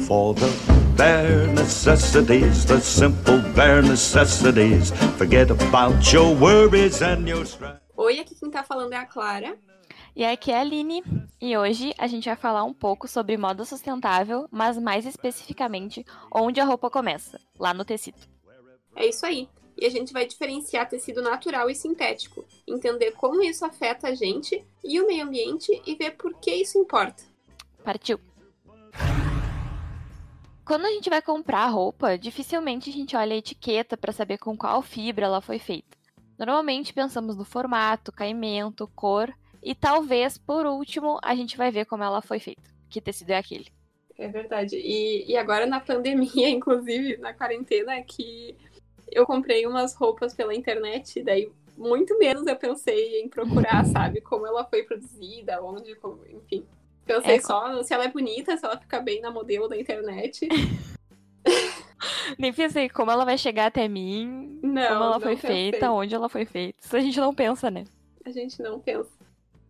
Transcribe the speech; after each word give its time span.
for 0.00 0.34
the 0.34 0.48
bare 0.96 1.46
necessities, 1.48 2.64
the 2.64 2.80
simple 2.80 3.40
bare 3.54 3.82
necessities. 3.82 4.90
Forget 5.16 5.50
about 5.50 6.12
your 6.12 6.34
worries 6.34 7.02
and 7.02 7.28
your 7.28 7.44
strife. 7.44 7.80
Oi, 7.96 8.20
aqui 8.20 8.34
quem 8.34 8.50
tá 8.50 8.62
falando 8.62 8.92
é 8.92 8.96
a 8.96 9.06
Clara. 9.06 9.58
E 10.14 10.24
aqui 10.24 10.50
é 10.50 10.56
a 10.56 10.60
Aline, 10.60 11.02
e 11.40 11.56
hoje 11.56 11.92
a 11.98 12.06
gente 12.06 12.24
vai 12.24 12.36
falar 12.36 12.64
um 12.64 12.72
pouco 12.72 13.06
sobre 13.06 13.36
moda 13.36 13.64
sustentável, 13.64 14.48
mas 14.50 14.78
mais 14.78 15.04
especificamente 15.04 16.04
onde 16.32 16.58
a 16.58 16.64
roupa 16.64 16.88
começa, 16.88 17.38
lá 17.58 17.74
no 17.74 17.84
tecido. 17.84 18.18
É 18.94 19.06
isso 19.06 19.26
aí. 19.26 19.48
E 19.78 19.84
a 19.84 19.90
gente 19.90 20.12
vai 20.14 20.26
diferenciar 20.26 20.88
tecido 20.88 21.20
natural 21.20 21.68
e 21.68 21.74
sintético, 21.74 22.46
entender 22.66 23.12
como 23.12 23.42
isso 23.42 23.64
afeta 23.64 24.08
a 24.08 24.14
gente 24.14 24.64
e 24.82 24.98
o 25.00 25.06
meio 25.06 25.24
ambiente 25.24 25.82
e 25.86 25.94
ver 25.94 26.12
por 26.12 26.32
que 26.40 26.50
isso 26.50 26.78
importa. 26.78 27.22
Partiu! 27.84 28.18
Quando 30.66 30.84
a 30.84 30.90
gente 30.90 31.08
vai 31.08 31.22
comprar 31.22 31.64
roupa, 31.68 32.18
dificilmente 32.18 32.90
a 32.90 32.92
gente 32.92 33.14
olha 33.14 33.34
a 33.34 33.38
etiqueta 33.38 33.96
para 33.96 34.12
saber 34.12 34.36
com 34.36 34.56
qual 34.56 34.82
fibra 34.82 35.26
ela 35.26 35.40
foi 35.40 35.60
feita. 35.60 35.96
Normalmente 36.36 36.92
pensamos 36.92 37.36
no 37.36 37.44
formato, 37.44 38.10
caimento, 38.10 38.88
cor 38.88 39.32
e 39.62 39.76
talvez, 39.76 40.36
por 40.36 40.66
último, 40.66 41.20
a 41.22 41.36
gente 41.36 41.56
vai 41.56 41.70
ver 41.70 41.84
como 41.84 42.02
ela 42.02 42.20
foi 42.20 42.40
feita. 42.40 42.68
Que 42.90 43.00
tecido 43.00 43.30
é 43.30 43.36
aquele. 43.36 43.68
É 44.18 44.26
verdade. 44.26 44.74
E, 44.76 45.30
e 45.30 45.36
agora 45.36 45.66
na 45.66 45.78
pandemia, 45.78 46.48
inclusive, 46.50 47.16
na 47.18 47.32
quarentena, 47.32 48.02
que 48.02 48.56
eu 49.12 49.24
comprei 49.24 49.68
umas 49.68 49.94
roupas 49.94 50.34
pela 50.34 50.52
internet, 50.52 51.22
daí 51.22 51.48
muito 51.76 52.18
menos 52.18 52.44
eu 52.44 52.56
pensei 52.56 53.20
em 53.20 53.28
procurar, 53.28 53.86
sabe, 53.86 54.20
como 54.20 54.44
ela 54.44 54.64
foi 54.64 54.82
produzida, 54.82 55.62
onde, 55.62 55.94
como, 55.94 56.18
enfim. 57.06 57.20
Pensei 57.20 57.36
é, 57.36 57.40
só 57.40 57.82
se 57.82 57.94
ela 57.94 58.04
é 58.04 58.08
bonita, 58.08 58.56
se 58.56 58.64
ela 58.64 58.78
fica 58.78 59.00
bem 59.00 59.20
na 59.20 59.30
modelo 59.30 59.68
da 59.68 59.76
internet. 59.78 60.48
Nem 62.38 62.52
pensei 62.52 62.88
como 62.88 63.10
ela 63.10 63.24
vai 63.24 63.38
chegar 63.38 63.66
até 63.66 63.88
mim, 63.88 64.58
não, 64.62 64.88
como 64.88 65.04
ela 65.04 65.20
foi 65.20 65.36
feita, 65.36 65.90
onde 65.90 66.14
ela 66.14 66.28
foi 66.28 66.44
feita. 66.44 66.78
Isso 66.82 66.96
a 66.96 67.00
gente 67.00 67.18
não 67.18 67.34
pensa, 67.34 67.70
né? 67.70 67.84
A 68.24 68.30
gente 68.30 68.60
não 68.60 68.80
pensa. 68.80 69.10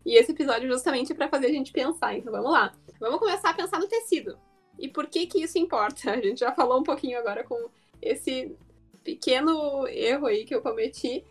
E 0.05 0.17
esse 0.17 0.33
episódio 0.33 0.67
é 0.67 0.73
justamente 0.73 1.13
para 1.15 1.29
fazer 1.29 1.47
a 1.47 1.53
gente 1.53 1.73
pensar. 1.73 2.17
Então 2.17 2.33
vamos 2.33 2.51
lá. 2.51 2.73
Vamos 2.99 3.19
começar 3.19 3.51
a 3.51 3.55
pensar 3.55 3.79
no 3.79 3.87
tecido. 3.87 4.39
E 4.79 4.89
por 4.89 5.07
que 5.07 5.27
que 5.27 5.43
isso 5.43 5.59
importa? 5.59 6.13
A 6.13 6.21
gente 6.21 6.41
já 6.41 6.53
falou 6.53 6.81
um 6.81 6.85
pouquinho 6.85 7.19
agora 7.19 7.45
com 7.45 7.69
esse 8.01 8.57
pequeno 9.03 9.87
erro 9.89 10.27
aí 10.27 10.45
que 10.45 10.55
eu 10.55 10.63
cometi, 10.63 11.25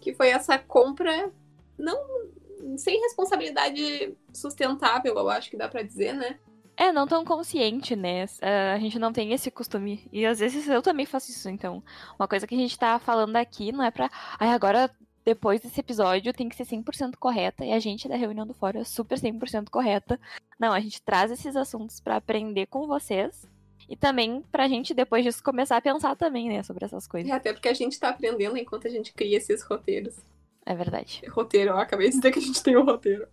que 0.00 0.14
foi 0.14 0.28
essa 0.28 0.58
compra 0.58 1.32
não 1.78 1.98
sem 2.76 3.00
responsabilidade 3.00 4.14
sustentável, 4.32 5.14
eu 5.14 5.28
acho 5.30 5.50
que 5.50 5.56
dá 5.56 5.68
para 5.68 5.82
dizer, 5.82 6.14
né? 6.14 6.38
É, 6.76 6.90
não 6.90 7.06
tão 7.06 7.24
consciente, 7.24 7.94
né? 7.94 8.24
Uh, 8.24 8.74
a 8.74 8.78
gente 8.78 8.98
não 8.98 9.12
tem 9.12 9.32
esse 9.32 9.50
costume. 9.50 10.08
E 10.10 10.24
às 10.24 10.38
vezes 10.38 10.66
eu 10.68 10.80
também 10.80 11.04
faço 11.04 11.30
isso, 11.30 11.48
então. 11.48 11.82
Uma 12.18 12.26
coisa 12.26 12.46
que 12.46 12.54
a 12.54 12.58
gente 12.58 12.78
tá 12.78 12.98
falando 12.98 13.36
aqui 13.36 13.72
não 13.72 13.84
é 13.84 13.90
pra. 13.90 14.10
Ai, 14.38 14.48
agora, 14.48 14.90
depois 15.24 15.60
desse 15.60 15.80
episódio, 15.80 16.32
tem 16.32 16.48
que 16.48 16.56
ser 16.56 16.64
100% 16.64 17.16
correta. 17.18 17.64
E 17.64 17.72
a 17.72 17.78
gente 17.78 18.08
da 18.08 18.16
reunião 18.16 18.46
do 18.46 18.54
fórum 18.54 18.80
é 18.80 18.84
super 18.84 19.18
100% 19.18 19.68
correta. 19.70 20.18
Não, 20.58 20.72
a 20.72 20.80
gente 20.80 21.02
traz 21.02 21.30
esses 21.30 21.56
assuntos 21.56 22.00
para 22.00 22.16
aprender 22.16 22.66
com 22.66 22.86
vocês. 22.86 23.46
E 23.88 23.96
também 23.96 24.42
pra 24.50 24.68
gente, 24.68 24.94
depois 24.94 25.24
disso, 25.24 25.42
começar 25.42 25.76
a 25.76 25.82
pensar 25.82 26.16
também, 26.16 26.48
né, 26.48 26.62
sobre 26.62 26.84
essas 26.84 27.06
coisas. 27.06 27.30
É, 27.30 27.34
até 27.34 27.52
porque 27.52 27.68
a 27.68 27.74
gente 27.74 27.98
tá 27.98 28.08
aprendendo 28.08 28.56
enquanto 28.56 28.86
a 28.86 28.90
gente 28.90 29.12
cria 29.12 29.36
esses 29.36 29.62
roteiros. 29.62 30.16
É 30.64 30.74
verdade. 30.74 31.22
Roteiro, 31.28 31.74
ó, 31.74 31.78
acabei 31.78 32.08
de 32.08 32.16
dizer 32.16 32.32
que 32.32 32.38
a 32.38 32.42
gente 32.42 32.62
tem 32.62 32.76
um 32.76 32.84
roteiro. 32.84 33.26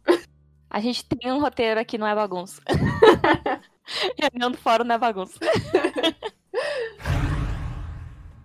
A 0.70 0.80
gente 0.80 1.06
tem 1.06 1.32
um 1.32 1.40
roteiro 1.40 1.80
aqui, 1.80 1.98
não 1.98 2.08
é 2.08 2.14
bagunça. 2.14 2.62
Reunião 4.18 4.52
do 4.52 4.58
fórum 4.58 4.84
não 4.84 4.96
é 4.96 4.98
bagunça. 4.98 5.40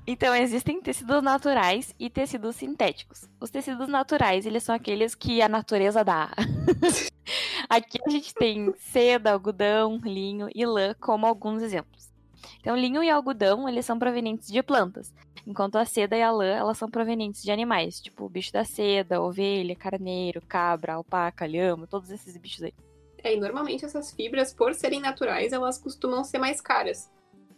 Então, 0.07 0.35
existem 0.35 0.83
tecidos 0.83 1.23
naturais 1.23 1.95
e 1.99 2.11
tecidos 2.11 2.57
sintéticos. 2.57 3.27
Os 3.41 3.51
tecidos 3.51 3.89
naturais, 3.89 4.45
eles 4.45 4.63
são 4.63 4.75
aqueles 4.75 5.15
que 5.15 5.41
a 5.41 5.49
natureza 5.49 6.05
dá. 6.05 6.31
Aqui 7.71 7.99
a 8.07 8.11
gente 8.11 8.35
tem 8.35 8.75
seda, 8.77 9.33
algodão, 9.33 9.99
linho 10.05 10.51
e 10.55 10.67
lã 10.67 10.95
como 11.01 11.27
alguns 11.27 11.63
exemplos. 11.63 12.13
Então, 12.61 12.77
linho 12.77 13.03
e 13.03 13.11
algodão, 13.11 13.69
eles 13.69 13.87
são 13.87 13.99
provenientes 13.99 14.49
de 14.49 14.63
plantas, 14.63 15.13
enquanto 15.47 15.77
a 15.77 15.85
seda 15.85 16.17
e 16.17 16.23
a 16.23 16.31
lã, 16.31 16.47
elas 16.47 16.79
são 16.79 16.91
provenientes 16.91 17.43
de 17.43 17.51
animais, 17.51 18.01
tipo 18.01 18.25
o 18.25 18.29
bicho 18.29 18.53
da 18.53 18.65
seda, 18.65 19.21
ovelha, 19.21 19.77
carneiro, 19.77 20.41
cabra, 20.43 20.95
alpaca, 20.95 21.47
lhama, 21.47 21.87
todos 21.87 22.11
esses 22.11 22.37
bichos 22.37 22.63
aí. 22.63 22.75
É, 23.23 23.35
e 23.35 23.41
normalmente 23.41 23.85
essas 23.85 24.13
fibras, 24.13 24.53
por 24.53 24.75
serem 24.75 25.01
naturais, 25.01 25.53
elas 25.53 25.79
costumam 25.79 26.23
ser 26.25 26.39
mais 26.39 26.61
caras. 26.61 27.11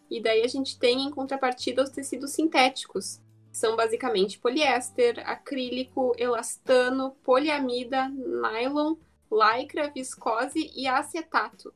E 0.08 0.22
daí 0.22 0.42
a 0.42 0.48
gente 0.48 0.78
tem 0.78 1.02
em 1.02 1.10
contrapartida 1.10 1.82
os 1.82 1.90
tecidos 1.90 2.30
sintéticos. 2.32 3.20
São 3.52 3.74
basicamente 3.74 4.38
poliéster, 4.38 5.20
acrílico, 5.28 6.12
elastano, 6.16 7.16
poliamida, 7.24 8.08
nylon, 8.08 8.94
lycra, 9.30 9.90
viscose 9.90 10.70
e 10.76 10.86
acetato. 10.86 11.74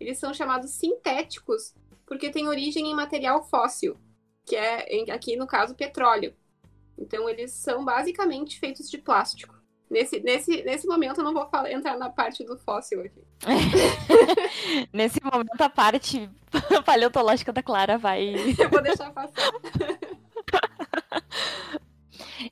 Eles 0.00 0.18
são 0.18 0.32
chamados 0.32 0.70
sintéticos 0.70 1.74
porque 2.06 2.30
têm 2.30 2.48
origem 2.48 2.90
em 2.90 2.94
material 2.94 3.42
fóssil, 3.42 3.96
que 4.44 4.54
é, 4.54 5.10
aqui 5.10 5.36
no 5.36 5.46
caso, 5.46 5.74
petróleo. 5.74 6.34
Então, 6.98 7.28
eles 7.28 7.52
são 7.52 7.84
basicamente 7.84 8.58
feitos 8.58 8.88
de 8.88 8.98
plástico. 8.98 9.54
Nesse, 9.88 10.18
nesse, 10.20 10.62
nesse 10.64 10.86
momento, 10.86 11.18
eu 11.18 11.24
não 11.24 11.32
vou 11.32 11.46
falar, 11.48 11.70
entrar 11.70 11.96
na 11.96 12.10
parte 12.10 12.44
do 12.44 12.58
fóssil 12.58 13.02
aqui. 13.02 13.22
nesse 14.92 15.20
momento, 15.22 15.60
a 15.60 15.68
parte 15.68 16.28
paleontológica 16.84 17.52
da 17.52 17.62
Clara 17.62 17.96
vai. 17.96 18.34
eu 18.58 18.68
vou 18.68 18.82
deixar 18.82 19.12
passar. 19.12 19.52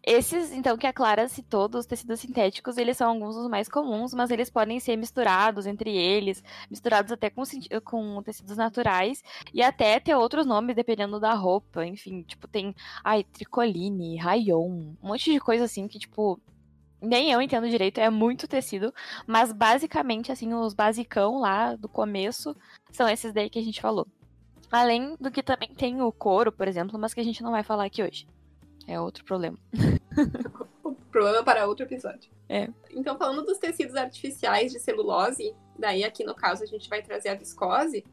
Esses, 0.06 0.53
então, 0.53 0.76
que 0.76 0.87
a 0.87 0.92
Clara 0.92 1.26
citou 1.28 1.66
dos 1.66 1.87
tecidos 1.87 2.20
sintéticos, 2.20 2.76
eles 2.76 2.94
são 2.94 3.09
alguns 3.09 3.37
dos 3.37 3.48
mais 3.48 3.70
comuns, 3.70 4.12
mas 4.12 4.31
eles 4.31 4.50
podem 4.50 4.78
ser 4.78 4.97
misturados 4.97 5.66
entre 5.66 5.97
eles, 5.97 6.44
misturados 6.70 7.10
até 7.10 7.31
com, 7.31 7.42
com 7.82 8.22
tecidos 8.22 8.59
naturais, 8.59 9.22
e 9.53 9.62
até 9.62 9.98
ter 9.98 10.15
outros 10.15 10.44
nomes 10.44 10.76
dependendo 10.76 11.19
da 11.19 11.32
roupa. 11.32 11.87
Enfim, 11.87 12.22
tipo, 12.22 12.47
tem, 12.47 12.75
ai, 13.03 13.25
tricoline, 13.25 14.19
rayon, 14.19 14.94
um 15.03 15.09
monte 15.09 15.32
de 15.32 15.41
coisa 15.41 15.65
assim 15.65 15.88
que, 15.88 15.98
tipo, 15.98 16.38
nem 17.00 17.31
eu 17.31 17.41
entendo 17.41 17.69
direito, 17.69 17.98
é 17.98 18.10
muito 18.10 18.47
tecido, 18.47 18.92
mas 19.26 19.53
basicamente, 19.53 20.31
assim, 20.31 20.53
os 20.53 20.75
basicão 20.75 21.38
lá 21.38 21.76
do 21.76 21.88
começo 21.88 22.54
são 22.92 23.09
esses 23.09 23.32
daí 23.32 23.48
que 23.48 23.59
a 23.59 23.65
gente 23.65 23.81
falou. 23.81 24.06
Além 24.71 25.16
do 25.19 25.31
que 25.31 25.42
também 25.42 25.72
tem 25.75 26.03
o 26.03 26.12
couro, 26.12 26.53
por 26.53 26.69
exemplo, 26.69 26.98
mas 26.98 27.15
que 27.15 27.21
a 27.21 27.25
gente 27.25 27.42
não 27.42 27.53
vai 27.53 27.62
falar 27.62 27.86
aqui 27.86 28.03
hoje. 28.03 28.26
É 28.87 29.00
outro 29.00 29.25
problema. 29.25 29.59
problema 31.11 31.43
para 31.45 31.67
outro 31.67 31.84
episódio. 31.84 32.31
É. 32.49 32.69
Então, 32.91 33.17
falando 33.17 33.45
dos 33.45 33.59
tecidos 33.59 33.95
artificiais 33.95 34.72
de 34.72 34.81
celulose, 34.81 35.55
daí 35.78 36.05
aqui 36.05 36.25
no 36.25 36.34
caso 36.34 36.62
a 36.62 36.67
gente 36.67 36.89
vai 36.89 37.03
trazer 37.03 37.28
a 37.31 37.34
viscose, 37.34 38.05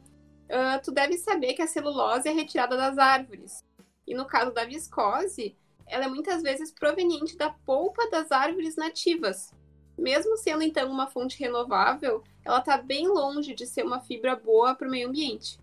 uh, 0.46 0.80
tu 0.82 0.92
deve 0.92 1.18
saber 1.18 1.54
que 1.54 1.62
a 1.62 1.66
celulose 1.66 2.28
é 2.28 2.32
retirada 2.32 2.76
das 2.76 2.98
árvores. 2.98 3.64
E 4.06 4.14
no 4.14 4.24
caso 4.24 4.52
da 4.52 4.64
viscose, 4.64 5.56
ela 5.86 6.04
é 6.04 6.08
muitas 6.08 6.42
vezes 6.42 6.72
proveniente 6.72 7.36
da 7.36 7.50
polpa 7.50 8.08
das 8.10 8.30
árvores 8.32 8.76
nativas. 8.76 9.52
Mesmo 9.98 10.36
sendo 10.36 10.62
então 10.62 10.90
uma 10.90 11.06
fonte 11.06 11.38
renovável, 11.38 12.22
ela 12.44 12.58
está 12.58 12.76
bem 12.76 13.06
longe 13.06 13.54
de 13.54 13.66
ser 13.66 13.84
uma 13.84 14.00
fibra 14.00 14.34
boa 14.34 14.74
para 14.74 14.88
o 14.88 14.90
meio 14.90 15.08
ambiente. 15.08 15.58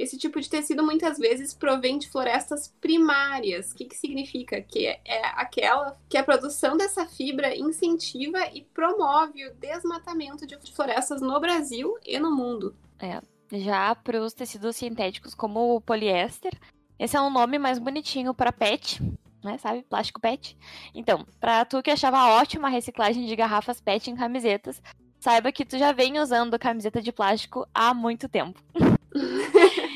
Esse 0.00 0.16
tipo 0.16 0.40
de 0.40 0.48
tecido 0.48 0.82
muitas 0.82 1.18
vezes 1.18 1.52
provém 1.52 1.98
de 1.98 2.08
florestas 2.08 2.74
primárias. 2.80 3.70
O 3.70 3.74
que, 3.74 3.84
que 3.84 3.94
significa? 3.94 4.62
Que 4.62 4.86
é 4.86 5.22
aquela 5.34 5.94
que 6.08 6.16
a 6.16 6.24
produção 6.24 6.74
dessa 6.74 7.04
fibra 7.04 7.54
incentiva 7.54 8.38
e 8.46 8.62
promove 8.62 9.46
o 9.46 9.54
desmatamento 9.56 10.46
de 10.46 10.56
florestas 10.74 11.20
no 11.20 11.38
Brasil 11.38 11.98
e 12.02 12.18
no 12.18 12.34
mundo. 12.34 12.74
É. 12.98 13.20
Já 13.52 13.94
para 13.94 14.22
os 14.22 14.32
tecidos 14.32 14.76
sintéticos, 14.76 15.34
como 15.34 15.76
o 15.76 15.80
poliéster, 15.82 16.58
esse 16.98 17.14
é 17.14 17.20
um 17.20 17.30
nome 17.30 17.58
mais 17.58 17.78
bonitinho 17.78 18.32
para 18.32 18.52
PET, 18.52 19.02
né? 19.44 19.58
Sabe? 19.58 19.82
Plástico 19.82 20.18
PET. 20.18 20.56
Então, 20.94 21.26
para 21.38 21.62
tu 21.66 21.82
que 21.82 21.90
achava 21.90 22.40
ótima 22.40 22.68
a 22.68 22.70
reciclagem 22.70 23.26
de 23.26 23.36
garrafas 23.36 23.82
PET 23.82 24.10
em 24.10 24.16
camisetas, 24.16 24.80
saiba 25.18 25.52
que 25.52 25.66
tu 25.66 25.76
já 25.76 25.92
vem 25.92 26.18
usando 26.18 26.58
camiseta 26.58 27.02
de 27.02 27.12
plástico 27.12 27.68
há 27.74 27.92
muito 27.92 28.30
tempo. 28.30 28.58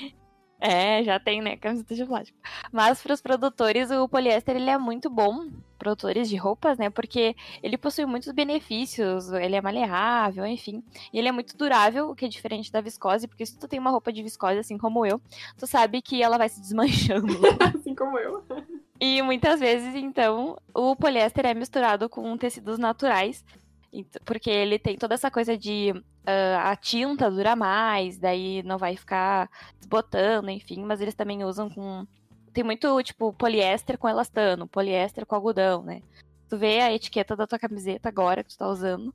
É, 0.67 1.05
já 1.05 1.21
tem, 1.21 1.43
né, 1.43 1.59
camiseta 1.59 1.95
de 1.95 2.07
plástico. 2.07 2.39
Mas 2.73 3.03
para 3.03 3.13
os 3.13 3.21
produtores, 3.21 3.91
o 3.91 4.09
poliéster 4.09 4.57
ele 4.57 4.71
é 4.71 4.79
muito 4.79 5.11
bom, 5.11 5.51
produtores 5.79 6.27
de 6.27 6.37
roupas, 6.37 6.79
né, 6.79 6.89
porque 6.89 7.37
ele 7.63 7.77
possui 7.77 8.07
muitos 8.07 8.33
benefícios, 8.33 9.31
ele 9.31 9.57
é 9.57 9.61
maleável, 9.61 10.47
enfim, 10.47 10.83
e 11.13 11.19
ele 11.19 11.29
é 11.29 11.33
muito 11.33 11.55
durável, 11.55 12.09
o 12.09 12.15
que 12.15 12.25
é 12.25 12.29
diferente 12.29 12.73
da 12.73 12.81
viscose, 12.81 13.29
porque 13.29 13.45
se 13.45 13.59
tu 13.59 13.69
tem 13.69 13.79
uma 13.79 13.91
roupa 13.91 14.11
de 14.11 14.23
viscose, 14.23 14.59
assim 14.59 14.79
como 14.79 15.05
eu, 15.05 15.21
tu 15.59 15.67
sabe 15.67 16.01
que 16.01 16.23
ela 16.23 16.39
vai 16.39 16.49
se 16.49 16.63
desmanchando. 16.63 17.27
assim 17.79 17.95
como 17.95 18.19
eu. 18.19 18.43
E 18.99 19.21
muitas 19.21 19.61
vezes, 19.61 19.95
então, 19.95 20.57
o 20.73 20.97
poliéster 20.97 21.45
é 21.45 21.53
misturado 21.53 22.09
com 22.09 22.35
tecidos 22.39 22.79
naturais, 22.79 23.45
Porque 24.25 24.51
ele 24.51 24.79
tem 24.79 24.97
toda 24.97 25.15
essa 25.15 25.31
coisa 25.31 25.57
de 25.57 25.93
uh, 25.93 26.59
a 26.65 26.75
tinta 26.75 27.31
dura 27.31 27.55
mais, 27.55 28.19
daí 28.19 28.63
não 28.63 28.79
vai 28.79 28.97
ficar 28.97 29.49
desbotando, 29.79 30.51
enfim, 30.51 30.85
mas 30.85 31.01
eles 31.01 31.15
também 31.15 31.45
usam 31.45 31.71
com. 31.71 32.07
Tem 32.53 32.65
muito, 32.65 33.03
tipo, 33.03 33.33
poliéster 33.33 33.99
com 33.99 34.09
elastano, 34.09 34.67
poliéster 34.67 35.27
com 35.27 35.35
algodão, 35.35 35.83
né? 35.83 36.03
Tu 36.49 36.57
vê 36.57 36.81
a 36.81 36.93
etiqueta 36.93 37.37
da 37.37 37.47
tua 37.47 37.59
camiseta 37.59 38.09
agora 38.09 38.45
que 38.45 38.51
tu 38.51 38.59
tá 38.59 38.69
usando, 38.69 39.15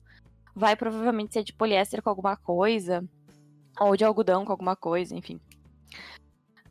vai 0.54 0.76
provavelmente 0.76 1.32
ser 1.32 1.42
de 1.42 1.52
poliéster 1.52 2.02
com 2.02 2.10
alguma 2.10 2.36
coisa, 2.36 3.04
ou 3.78 3.96
de 3.96 4.04
algodão 4.04 4.44
com 4.44 4.52
alguma 4.52 4.76
coisa, 4.76 5.14
enfim. 5.14 5.40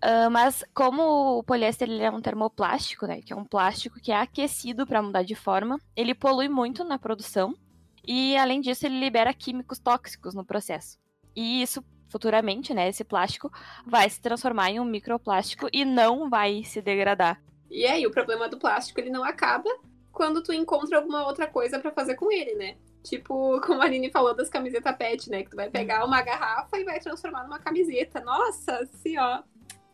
Uh, 0.03 0.29
mas 0.31 0.63
como 0.73 1.39
o 1.39 1.44
poliéster 1.44 1.89
ele 1.89 2.03
é 2.03 2.09
um 2.09 2.21
termoplástico, 2.21 3.05
né, 3.05 3.21
que 3.21 3.33
é 3.33 3.35
um 3.35 3.44
plástico 3.44 4.00
que 4.00 4.12
é 4.12 4.15
aquecido 4.15 4.88
para 4.88 5.01
mudar 5.01 5.23
de 5.23 5.35
forma, 5.35 5.79
ele 5.95 6.15
polui 6.15 6.47
muito 6.47 6.83
na 6.85 6.97
produção 6.97 7.53
e 8.07 8.38
além 8.38 8.62
disso 8.62 8.86
ele 8.86 9.00
libera 9.00 9.34
químicos 9.34 9.80
tóxicos 9.80 10.34
no 10.34 10.46
processo. 10.46 10.98
E 11.36 11.62
isso 11.62 11.84
futuramente, 12.10 12.74
né, 12.74 12.90
esse 12.90 13.04
plástico 13.04 13.51
vai 13.86 14.10
se 14.10 14.19
transformar 14.19 14.72
em 14.72 14.80
um 14.80 14.86
microplástico 14.86 15.69
e 15.72 15.86
não 15.86 16.30
vai 16.30 16.63
se 16.63 16.81
degradar. 16.81 17.42
E 17.69 17.86
aí 17.86 18.06
o 18.07 18.12
problema 18.12 18.50
do 18.50 18.57
plástico 18.57 19.00
ele 19.00 19.12
não 19.12 19.24
acaba 19.24 19.69
quando 20.12 20.42
tu 20.42 20.51
encontra 20.51 20.98
alguma 20.98 21.25
outra 21.25 21.46
coisa 21.48 21.80
para 21.80 21.92
fazer 21.92 22.16
com 22.16 22.31
ele, 22.31 22.56
né? 22.56 22.78
Tipo, 23.04 23.62
como 23.62 23.81
a 23.81 23.86
Aline 23.86 24.12
falou 24.12 24.36
das 24.36 24.50
camisetas 24.50 24.96
PET, 24.98 25.30
né? 25.30 25.44
Que 25.44 25.51
tu 25.51 25.56
vai 25.56 25.69
pegar 25.69 26.04
uma 26.04 26.22
garrafa 26.22 26.78
e 26.78 26.84
vai 26.84 27.00
transformar 27.00 27.44
numa 27.44 27.60
camiseta. 27.60 28.19
Nossa, 28.19 28.80
assim, 28.80 29.18
ó 29.18 29.42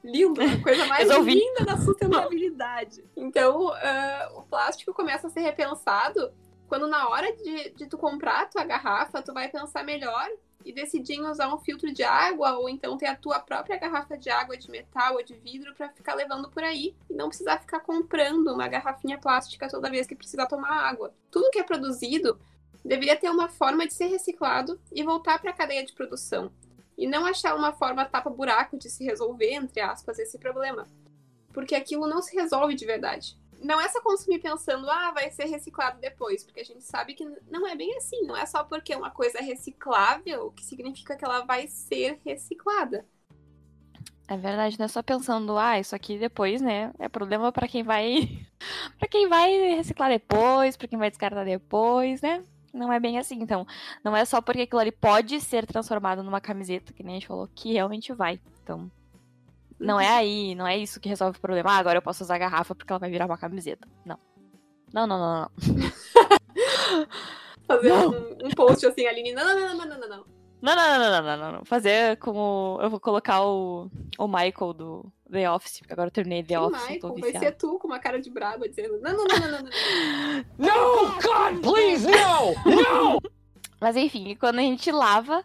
lindo, 0.05 0.39
a 0.41 0.61
coisa 0.61 0.85
mais 0.87 1.09
linda 1.09 1.65
da 1.65 1.77
sustentabilidade. 1.77 3.03
Então, 3.15 3.67
uh, 3.67 4.39
o 4.39 4.43
plástico 4.43 4.93
começa 4.93 5.27
a 5.27 5.29
ser 5.29 5.41
repensado 5.41 6.31
quando 6.67 6.87
na 6.87 7.07
hora 7.09 7.31
de, 7.35 7.69
de 7.71 7.87
tu 7.87 7.97
comprar 7.97 8.41
a 8.41 8.45
tua 8.45 8.63
garrafa, 8.63 9.21
tu 9.21 9.33
vai 9.33 9.49
pensar 9.49 9.83
melhor 9.83 10.29
e 10.65 10.73
decidir 10.73 11.13
em 11.13 11.25
usar 11.25 11.53
um 11.53 11.59
filtro 11.59 11.93
de 11.93 12.03
água 12.03 12.57
ou 12.57 12.67
então 12.67 12.97
ter 12.97 13.05
a 13.05 13.15
tua 13.15 13.39
própria 13.39 13.77
garrafa 13.77 14.17
de 14.17 14.31
água 14.31 14.57
de 14.57 14.69
metal 14.69 15.13
ou 15.13 15.23
de 15.23 15.35
vidro 15.35 15.75
para 15.75 15.89
ficar 15.89 16.15
levando 16.15 16.49
por 16.49 16.63
aí 16.63 16.95
e 17.07 17.13
não 17.13 17.27
precisar 17.27 17.59
ficar 17.59 17.81
comprando 17.81 18.47
uma 18.47 18.67
garrafinha 18.67 19.19
plástica 19.19 19.69
toda 19.69 19.91
vez 19.91 20.07
que 20.07 20.15
precisar 20.15 20.47
tomar 20.47 20.71
água. 20.71 21.13
Tudo 21.29 21.51
que 21.51 21.59
é 21.59 21.63
produzido 21.63 22.39
deveria 22.83 23.15
ter 23.15 23.29
uma 23.29 23.47
forma 23.47 23.85
de 23.85 23.93
ser 23.93 24.07
reciclado 24.07 24.79
e 24.91 25.03
voltar 25.03 25.39
para 25.39 25.51
a 25.51 25.55
cadeia 25.55 25.85
de 25.85 25.93
produção 25.93 26.51
e 26.97 27.05
não 27.05 27.25
achar 27.25 27.55
uma 27.55 27.73
forma 27.73 28.05
tapa-buraco 28.05 28.77
de 28.77 28.89
se 28.89 29.03
resolver, 29.03 29.53
entre 29.53 29.81
aspas, 29.81 30.17
esse 30.17 30.39
problema. 30.39 30.87
Porque 31.53 31.75
aquilo 31.75 32.07
não 32.07 32.21
se 32.21 32.35
resolve 32.35 32.73
de 32.73 32.85
verdade. 32.85 33.37
Não 33.61 33.79
é 33.79 33.89
só 33.89 34.01
consumir 34.01 34.39
pensando, 34.39 34.89
ah, 34.89 35.11
vai 35.11 35.31
ser 35.31 35.45
reciclado 35.45 35.99
depois, 35.99 36.43
porque 36.43 36.59
a 36.59 36.65
gente 36.65 36.83
sabe 36.83 37.13
que 37.13 37.25
não 37.49 37.67
é 37.67 37.75
bem 37.75 37.95
assim. 37.97 38.21
Não 38.23 38.35
é 38.35 38.45
só 38.45 38.63
porque 38.63 38.95
uma 38.95 39.09
coisa 39.09 39.39
é 39.39 39.41
reciclável 39.41 40.51
que 40.51 40.63
significa 40.63 41.15
que 41.15 41.25
ela 41.25 41.45
vai 41.45 41.67
ser 41.67 42.19
reciclada. 42.23 43.05
É 44.27 44.35
verdade, 44.37 44.79
não 44.79 44.85
é 44.85 44.89
só 44.89 45.03
pensando, 45.03 45.57
ah, 45.57 45.79
isso 45.79 45.95
aqui 45.95 46.17
depois, 46.17 46.59
né? 46.59 46.91
É 46.97 47.07
problema 47.07 47.51
para 47.51 47.67
quem 47.67 47.83
vai. 47.83 48.45
para 48.97 49.07
quem 49.07 49.27
vai 49.27 49.51
reciclar 49.75 50.09
depois, 50.09 50.75
para 50.75 50.87
quem 50.87 50.97
vai 50.97 51.09
descartar 51.09 51.43
depois, 51.43 52.21
né? 52.21 52.43
não 52.75 52.91
é 52.91 52.99
bem 52.99 53.17
assim. 53.17 53.39
Então, 53.41 53.65
não 54.03 54.15
é 54.15 54.25
só 54.25 54.41
porque 54.41 54.63
aquilo 54.63 54.81
ali 54.81 54.91
pode 54.91 55.39
ser 55.39 55.65
transformado 55.65 56.21
numa 56.21 56.41
camiseta, 56.41 56.93
que 56.93 57.01
nem 57.01 57.15
a 57.15 57.19
gente 57.19 57.27
falou, 57.27 57.49
que 57.55 57.73
realmente 57.73 58.13
vai. 58.13 58.39
Então, 58.61 58.91
não 59.79 59.99
é 59.99 60.07
aí, 60.07 60.55
não 60.55 60.65
é 60.65 60.77
isso 60.77 60.99
que 60.99 61.09
resolve 61.09 61.37
o 61.37 61.41
problema. 61.41 61.71
Ah, 61.71 61.77
agora 61.77 61.97
eu 61.97 62.01
posso 62.01 62.23
usar 62.23 62.35
a 62.35 62.39
garrafa 62.39 62.73
porque 62.73 62.91
ela 62.91 62.99
vai 62.99 63.09
virar 63.09 63.25
uma 63.25 63.37
camiseta. 63.37 63.87
Não. 64.05 64.17
Não, 64.93 65.05
não, 65.05 65.19
não, 65.19 65.41
não. 65.41 65.51
Fazer 67.67 67.89
não. 67.89 68.09
Um, 68.11 68.47
um, 68.47 68.49
post 68.51 68.85
assim, 68.85 69.05
Aline. 69.05 69.33
Não, 69.33 69.43
não, 69.43 69.55
não, 69.59 69.85
não, 69.85 69.99
não, 69.99 70.09
não. 70.09 70.25
Não, 70.61 70.75
não, 70.75 70.99
não, 70.99 71.21
não, 71.21 71.37
não, 71.37 71.51
não. 71.51 71.65
Fazer 71.65 72.17
como. 72.17 72.79
Eu 72.81 72.89
vou 72.89 72.99
colocar 72.99 73.43
o, 73.43 73.89
o 74.17 74.27
Michael 74.27 74.73
do 74.73 75.11
The 75.29 75.51
Office, 75.51 75.79
porque 75.79 75.93
agora 75.93 76.07
eu 76.07 76.13
terminei 76.13 76.43
The 76.43 76.59
Office. 76.59 76.89
Michael, 76.89 77.15
vai 77.19 77.31
ser 77.37 77.51
tu 77.51 77.77
com 77.77 77.87
uma 77.87 77.99
cara 77.99 78.21
de 78.21 78.29
braba 78.29 78.69
dizendo: 78.69 78.99
Não, 79.01 79.11
não, 79.11 79.25
não, 79.25 79.39
não, 79.39 79.51
não, 79.51 79.61
não. 80.57 81.05
no, 81.07 81.11
God, 81.21 81.61
please, 81.61 82.07
no! 82.07 82.75
No! 82.75 83.21
Mas 83.81 83.95
enfim, 83.95 84.35
quando 84.39 84.59
a 84.59 84.61
gente 84.61 84.91
lava 84.91 85.43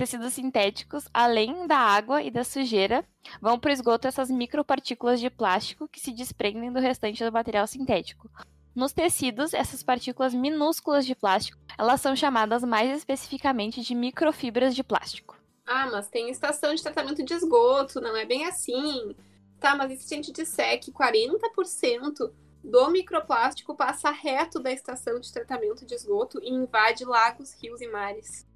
tecidos 0.00 0.32
sintéticos, 0.32 1.04
além 1.12 1.66
da 1.66 1.76
água 1.76 2.22
e 2.22 2.30
da 2.30 2.42
sujeira, 2.42 3.04
vão 3.38 3.58
para 3.58 3.68
o 3.68 3.72
esgoto 3.72 4.08
essas 4.08 4.30
micropartículas 4.30 5.20
de 5.20 5.28
plástico 5.28 5.86
que 5.86 6.00
se 6.00 6.10
desprendem 6.10 6.72
do 6.72 6.80
restante 6.80 7.22
do 7.22 7.30
material 7.30 7.66
sintético. 7.66 8.30
Nos 8.74 8.94
tecidos, 8.94 9.52
essas 9.52 9.82
partículas 9.82 10.32
minúsculas 10.32 11.04
de 11.04 11.14
plástico, 11.14 11.60
elas 11.76 12.00
são 12.00 12.16
chamadas 12.16 12.64
mais 12.64 12.96
especificamente 12.96 13.82
de 13.82 13.94
microfibras 13.94 14.74
de 14.74 14.82
plástico. 14.82 15.36
Ah, 15.66 15.86
mas 15.92 16.08
tem 16.08 16.30
estação 16.30 16.74
de 16.74 16.82
tratamento 16.82 17.22
de 17.22 17.34
esgoto, 17.34 18.00
não 18.00 18.16
é 18.16 18.24
bem 18.24 18.46
assim. 18.46 19.14
Tá, 19.60 19.76
mas 19.76 20.00
se 20.00 20.14
a 20.14 20.16
gente 20.16 20.32
disser 20.32 20.80
que 20.80 20.90
40% 20.90 22.32
do 22.64 22.90
microplástico 22.90 23.74
passa 23.74 24.10
reto 24.10 24.60
da 24.60 24.72
estação 24.72 25.20
de 25.20 25.30
tratamento 25.30 25.84
de 25.84 25.94
esgoto 25.94 26.40
e 26.42 26.48
invade 26.48 27.04
lagos, 27.04 27.52
rios 27.60 27.82
e 27.82 27.86
mares? 27.86 28.48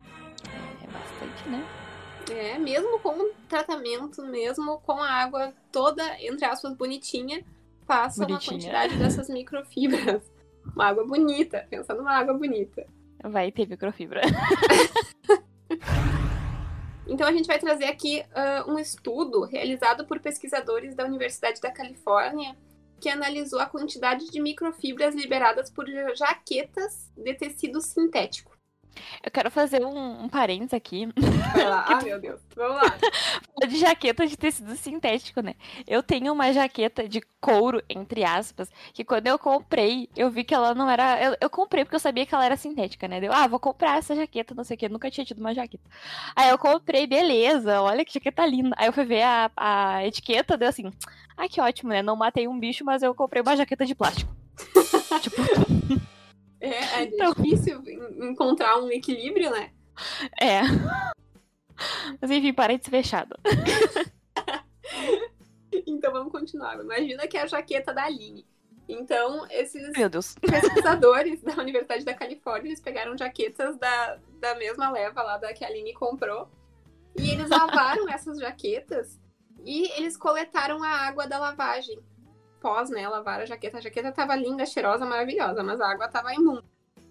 É 0.82 0.86
bastante, 0.86 1.48
né? 1.48 1.66
É, 2.30 2.58
mesmo 2.58 2.98
com 3.00 3.32
tratamento, 3.48 4.22
mesmo 4.22 4.78
com 4.78 4.92
a 4.92 5.10
água 5.10 5.52
toda, 5.70 6.02
entre 6.22 6.44
aspas, 6.44 6.74
bonitinha, 6.74 7.44
passa 7.86 8.24
Bonitinha. 8.24 8.38
uma 8.38 8.58
quantidade 8.58 8.96
dessas 8.96 9.28
microfibras. 9.28 10.22
Uma 10.74 10.86
água 10.86 11.06
bonita, 11.06 11.66
pensa 11.68 11.94
numa 11.94 12.12
água 12.12 12.34
bonita. 12.34 12.86
Vai 13.22 13.52
ter 13.52 13.68
microfibra. 13.68 14.22
então 17.06 17.26
a 17.26 17.32
gente 17.32 17.46
vai 17.46 17.58
trazer 17.58 17.84
aqui 17.84 18.24
uh, 18.30 18.70
um 18.70 18.78
estudo 18.78 19.44
realizado 19.44 20.06
por 20.06 20.20
pesquisadores 20.20 20.94
da 20.94 21.04
Universidade 21.04 21.60
da 21.60 21.70
Califórnia 21.70 22.56
que 23.00 23.08
analisou 23.10 23.60
a 23.60 23.66
quantidade 23.66 24.30
de 24.30 24.40
microfibras 24.40 25.14
liberadas 25.14 25.70
por 25.70 25.84
jaquetas 26.14 27.12
de 27.14 27.34
tecido 27.34 27.82
sintético. 27.82 28.53
Eu 29.22 29.30
quero 29.30 29.50
fazer 29.50 29.84
um, 29.84 30.24
um 30.24 30.28
parênteses 30.28 30.74
aqui. 30.74 31.08
Vai 31.54 31.64
lá, 31.64 31.84
ah, 31.88 32.00
meu 32.04 32.20
Deus. 32.20 32.40
Vamos 32.54 32.76
lá. 32.76 33.66
de 33.66 33.78
jaqueta 33.78 34.26
de 34.26 34.36
tecido 34.36 34.74
sintético, 34.76 35.40
né? 35.40 35.54
Eu 35.86 36.02
tenho 36.02 36.32
uma 36.32 36.52
jaqueta 36.52 37.08
de 37.08 37.20
couro, 37.40 37.82
entre 37.88 38.24
aspas, 38.24 38.70
que 38.92 39.04
quando 39.04 39.26
eu 39.26 39.38
comprei, 39.38 40.08
eu 40.16 40.30
vi 40.30 40.44
que 40.44 40.54
ela 40.54 40.74
não 40.74 40.88
era. 40.88 41.22
Eu, 41.22 41.36
eu 41.40 41.50
comprei 41.50 41.84
porque 41.84 41.96
eu 41.96 42.00
sabia 42.00 42.24
que 42.24 42.34
ela 42.34 42.44
era 42.44 42.56
sintética, 42.56 43.06
né? 43.06 43.20
Eu, 43.22 43.32
ah, 43.32 43.46
vou 43.46 43.58
comprar 43.58 43.98
essa 43.98 44.14
jaqueta, 44.14 44.54
não 44.54 44.64
sei 44.64 44.76
o. 44.76 44.84
Eu 44.84 44.90
nunca 44.90 45.10
tinha 45.10 45.24
tido 45.24 45.38
uma 45.38 45.54
jaqueta. 45.54 45.84
Aí 46.34 46.48
eu 46.50 46.58
comprei, 46.58 47.06
beleza, 47.06 47.80
olha 47.80 48.04
que 48.04 48.14
jaqueta 48.14 48.46
linda. 48.46 48.74
Aí 48.78 48.86
eu 48.86 48.92
fui 48.92 49.04
ver 49.04 49.22
a, 49.22 49.50
a 49.56 50.06
etiqueta, 50.06 50.56
deu 50.56 50.68
assim. 50.68 50.90
Ah, 51.36 51.48
que 51.48 51.60
ótimo, 51.60 51.90
né? 51.90 52.02
Não 52.02 52.16
matei 52.16 52.46
um 52.46 52.58
bicho, 52.58 52.84
mas 52.84 53.02
eu 53.02 53.14
comprei 53.14 53.42
uma 53.42 53.56
jaqueta 53.56 53.84
de 53.84 53.94
plástico. 53.94 54.34
tipo. 55.20 55.42
É, 56.64 57.00
é 57.00 57.04
então... 57.04 57.34
difícil 57.34 57.82
encontrar 58.16 58.78
um 58.78 58.90
equilíbrio, 58.90 59.50
né? 59.50 59.70
É. 60.40 60.62
Mas 62.20 62.30
enfim, 62.30 62.54
parede 62.54 62.88
fechado. 62.88 63.36
então 65.86 66.12
vamos 66.12 66.32
continuar. 66.32 66.80
Imagina 66.80 67.26
que 67.26 67.36
é 67.36 67.42
a 67.42 67.46
jaqueta 67.46 67.92
da 67.92 68.04
Aline. 68.04 68.46
Então, 68.88 69.46
esses 69.50 69.92
pesquisadores 70.40 71.42
da 71.42 71.54
Universidade 71.54 72.04
da 72.04 72.14
Califórnia, 72.14 72.68
eles 72.68 72.80
pegaram 72.80 73.16
jaquetas 73.16 73.76
da, 73.76 74.18
da 74.40 74.54
mesma 74.54 74.90
leva 74.90 75.22
lá 75.22 75.36
da 75.36 75.52
que 75.52 75.64
a 75.64 75.68
Aline 75.68 75.92
comprou. 75.92 76.48
E 77.16 77.30
eles 77.30 77.50
lavaram 77.50 78.08
essas 78.08 78.38
jaquetas 78.38 79.20
e 79.64 79.90
eles 79.98 80.16
coletaram 80.16 80.82
a 80.82 80.88
água 80.88 81.26
da 81.26 81.38
lavagem 81.38 81.98
pós, 82.64 82.88
né, 82.88 83.06
lavar 83.06 83.42
a 83.42 83.44
jaqueta. 83.44 83.76
A 83.76 83.80
jaqueta 83.82 84.10
tava 84.10 84.34
linda, 84.34 84.64
cheirosa, 84.64 85.04
maravilhosa, 85.04 85.62
mas 85.62 85.78
a 85.82 85.90
água 85.90 86.08
tava 86.08 86.32
imunda. 86.32 86.64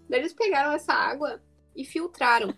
Daí 0.09 0.19
eles 0.19 0.33
pegaram 0.33 0.71
essa 0.71 0.93
água 0.93 1.39
e 1.75 1.85
filtraram. 1.85 2.51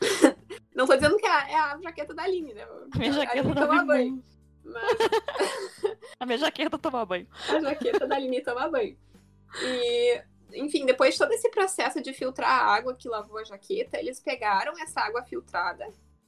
Não 0.74 0.84
tô 0.84 0.96
dizendo 0.96 1.16
que 1.16 1.24
é 1.24 1.30
a, 1.30 1.48
é 1.48 1.54
a 1.54 1.80
jaqueta 1.80 2.12
da 2.12 2.24
Aline, 2.24 2.54
né? 2.54 2.64
A 2.92 2.98
minha 2.98 3.12
jaqueta 3.12 3.54
toma 3.54 3.84
banho. 3.84 4.24
Mas... 4.64 4.98
a 6.18 6.26
minha 6.26 6.38
jaqueta 6.38 6.76
toma 6.76 7.06
banho. 7.06 7.28
A 7.48 7.60
jaqueta 7.60 8.04
da 8.04 8.16
Aline 8.16 8.42
toma 8.42 8.68
banho. 8.68 8.98
E, 9.62 10.22
enfim, 10.54 10.84
depois 10.84 11.14
de 11.14 11.20
todo 11.20 11.30
esse 11.30 11.48
processo 11.50 12.02
de 12.02 12.12
filtrar 12.12 12.50
a 12.50 12.74
água 12.74 12.96
que 12.96 13.08
lavou 13.08 13.38
a 13.38 13.44
jaqueta, 13.44 13.96
eles 13.96 14.18
pegaram 14.18 14.72
essa 14.80 15.00
água 15.02 15.22
filtrada 15.22 15.86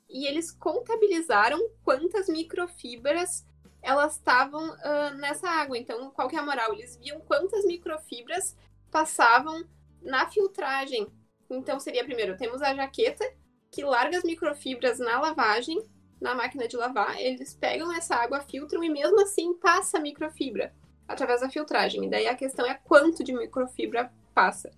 e 0.09 0.25
eles 0.25 0.53
contabilizaram 0.53 1.59
quantas 1.83 2.29
microfibras 2.29 3.45
elas 3.83 4.17
estavam 4.17 4.71
uh, 4.71 5.15
nessa 5.17 5.49
água. 5.49 5.79
Então, 5.79 6.11
qual 6.11 6.29
que 6.29 6.37
é 6.37 6.39
a 6.39 6.45
moral? 6.45 6.73
Eles 6.73 6.97
viam 6.97 7.21
quantas 7.21 7.65
microfibras 7.65 8.57
passavam 8.91 9.65
na 10.03 10.29
filtragem. 10.29 11.07
Então, 11.51 11.81
seria 11.81 12.05
primeiro, 12.05 12.37
temos 12.37 12.63
a 12.63 12.75
jaqueta, 12.75 13.25
que 13.71 13.85
larga 13.85 14.19
as 14.19 14.25
microfibras 14.25 14.99
na 14.99 15.21
lavagem, 15.21 15.83
na 16.21 16.35
máquina 16.35 16.67
de 16.67 16.77
lavar. 16.77 17.19
Eles 17.21 17.55
pegam 17.55 17.93
essa 17.93 18.17
água, 18.17 18.41
filtram 18.41 18.83
e 18.83 18.91
mesmo 18.91 19.21
assim 19.21 19.55
passa 19.55 19.99
a 19.99 20.01
microfibra 20.01 20.75
através 21.07 21.41
da 21.41 21.51
filtragem. 21.51 22.05
E 22.05 22.11
daí 22.11 22.27
a 22.27 22.35
questão 22.35 22.67
é 22.67 22.75
quanto 22.75 23.25
de 23.25 23.33
microfibra 23.33 24.13
passa. 24.35 24.71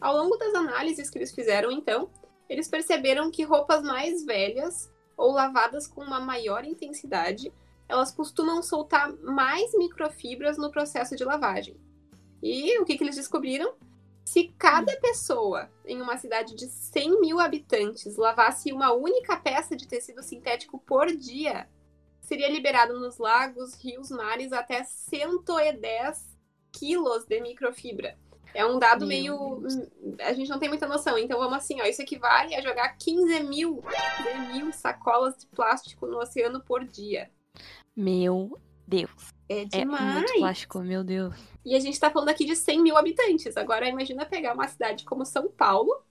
Ao 0.00 0.16
longo 0.16 0.36
das 0.36 0.54
análises 0.54 1.10
que 1.10 1.18
eles 1.18 1.34
fizeram, 1.34 1.70
então, 1.70 2.10
eles 2.48 2.68
perceberam 2.68 3.30
que 3.30 3.42
roupas 3.42 3.82
mais 3.82 4.24
velhas 4.24 4.90
ou 5.16 5.32
lavadas 5.32 5.86
com 5.86 6.02
uma 6.02 6.20
maior 6.20 6.64
intensidade, 6.64 7.52
elas 7.88 8.10
costumam 8.10 8.62
soltar 8.62 9.12
mais 9.16 9.72
microfibras 9.74 10.56
no 10.56 10.70
processo 10.70 11.16
de 11.16 11.24
lavagem. 11.24 11.76
E 12.42 12.78
o 12.78 12.84
que, 12.84 12.96
que 12.96 13.04
eles 13.04 13.16
descobriram? 13.16 13.74
Se 14.24 14.54
cada 14.58 14.96
pessoa 15.00 15.70
em 15.84 16.00
uma 16.00 16.16
cidade 16.16 16.54
de 16.54 16.66
100 16.66 17.20
mil 17.20 17.40
habitantes 17.40 18.16
lavasse 18.16 18.72
uma 18.72 18.92
única 18.92 19.36
peça 19.36 19.76
de 19.76 19.86
tecido 19.86 20.22
sintético 20.22 20.78
por 20.78 21.06
dia, 21.14 21.68
seria 22.20 22.50
liberado 22.50 22.98
nos 22.98 23.18
lagos, 23.18 23.74
rios, 23.74 24.10
mares 24.10 24.52
até 24.52 24.82
110 24.82 26.36
quilos 26.72 27.26
de 27.26 27.40
microfibra. 27.40 28.18
É 28.54 28.64
um 28.64 28.78
dado 28.78 29.00
Meu 29.00 29.08
meio. 29.08 29.62
A 30.20 30.32
gente 30.32 30.48
não 30.48 30.60
tem 30.60 30.68
muita 30.68 30.86
noção. 30.86 31.18
Então 31.18 31.38
vamos 31.38 31.58
assim, 31.58 31.80
ó. 31.80 31.84
Isso 31.84 32.00
equivale 32.00 32.54
a 32.54 32.60
jogar 32.60 32.96
15 32.96 33.42
mil, 33.42 33.82
15 34.16 34.52
mil 34.52 34.72
sacolas 34.72 35.36
de 35.36 35.46
plástico 35.48 36.06
no 36.06 36.18
oceano 36.18 36.62
por 36.62 36.84
dia. 36.84 37.30
Meu 37.96 38.58
Deus. 38.86 39.10
É 39.48 39.60
É 39.62 39.64
demais. 39.64 40.14
muito 40.14 40.32
plástico, 40.34 40.80
meu 40.80 41.04
Deus. 41.04 41.34
E 41.64 41.74
a 41.74 41.80
gente 41.80 41.98
tá 41.98 42.10
falando 42.10 42.28
aqui 42.30 42.44
de 42.44 42.56
100 42.56 42.82
mil 42.82 42.96
habitantes. 42.96 43.56
Agora 43.56 43.88
imagina 43.88 44.24
pegar 44.26 44.54
uma 44.54 44.68
cidade 44.68 45.04
como 45.04 45.24
São 45.24 45.48
Paulo, 45.48 46.02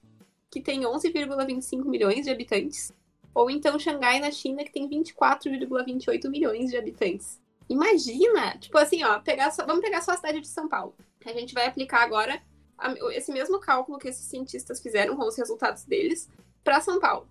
que 0.49 0.61
tem 0.61 0.81
11,25 0.81 1.83
milhões 1.85 2.25
de 2.25 2.31
habitantes. 2.31 2.91
Ou 3.33 3.49
então 3.49 3.79
Xangai, 3.79 4.19
na 4.19 4.29
China, 4.31 4.63
que 4.63 4.71
tem 4.71 4.87
24,28 4.87 6.29
milhões 6.29 6.69
de 6.69 6.77
habitantes. 6.77 7.41
Imagina! 7.67 8.57
Tipo 8.59 8.77
assim, 8.77 9.03
ó, 9.03 9.19
pegar 9.19 9.49
só- 9.51 9.65
vamos 9.65 9.81
pegar 9.81 10.01
só 10.01 10.11
a 10.11 10.17
cidade 10.17 10.39
de 10.41 10.47
São 10.47 10.67
Paulo. 10.67 10.93
A 11.25 11.33
gente 11.33 11.53
vai 11.53 11.65
aplicar 11.65 12.03
agora 12.03 12.41
esse 13.11 13.31
mesmo 13.31 13.59
cálculo 13.59 13.97
que 13.97 14.09
esses 14.09 14.25
cientistas 14.25 14.81
fizeram 14.81 15.15
com 15.15 15.25
os 15.27 15.37
resultados 15.37 15.85
deles 15.85 16.29
para 16.63 16.81
São 16.81 16.99
Paulo. 16.99 17.27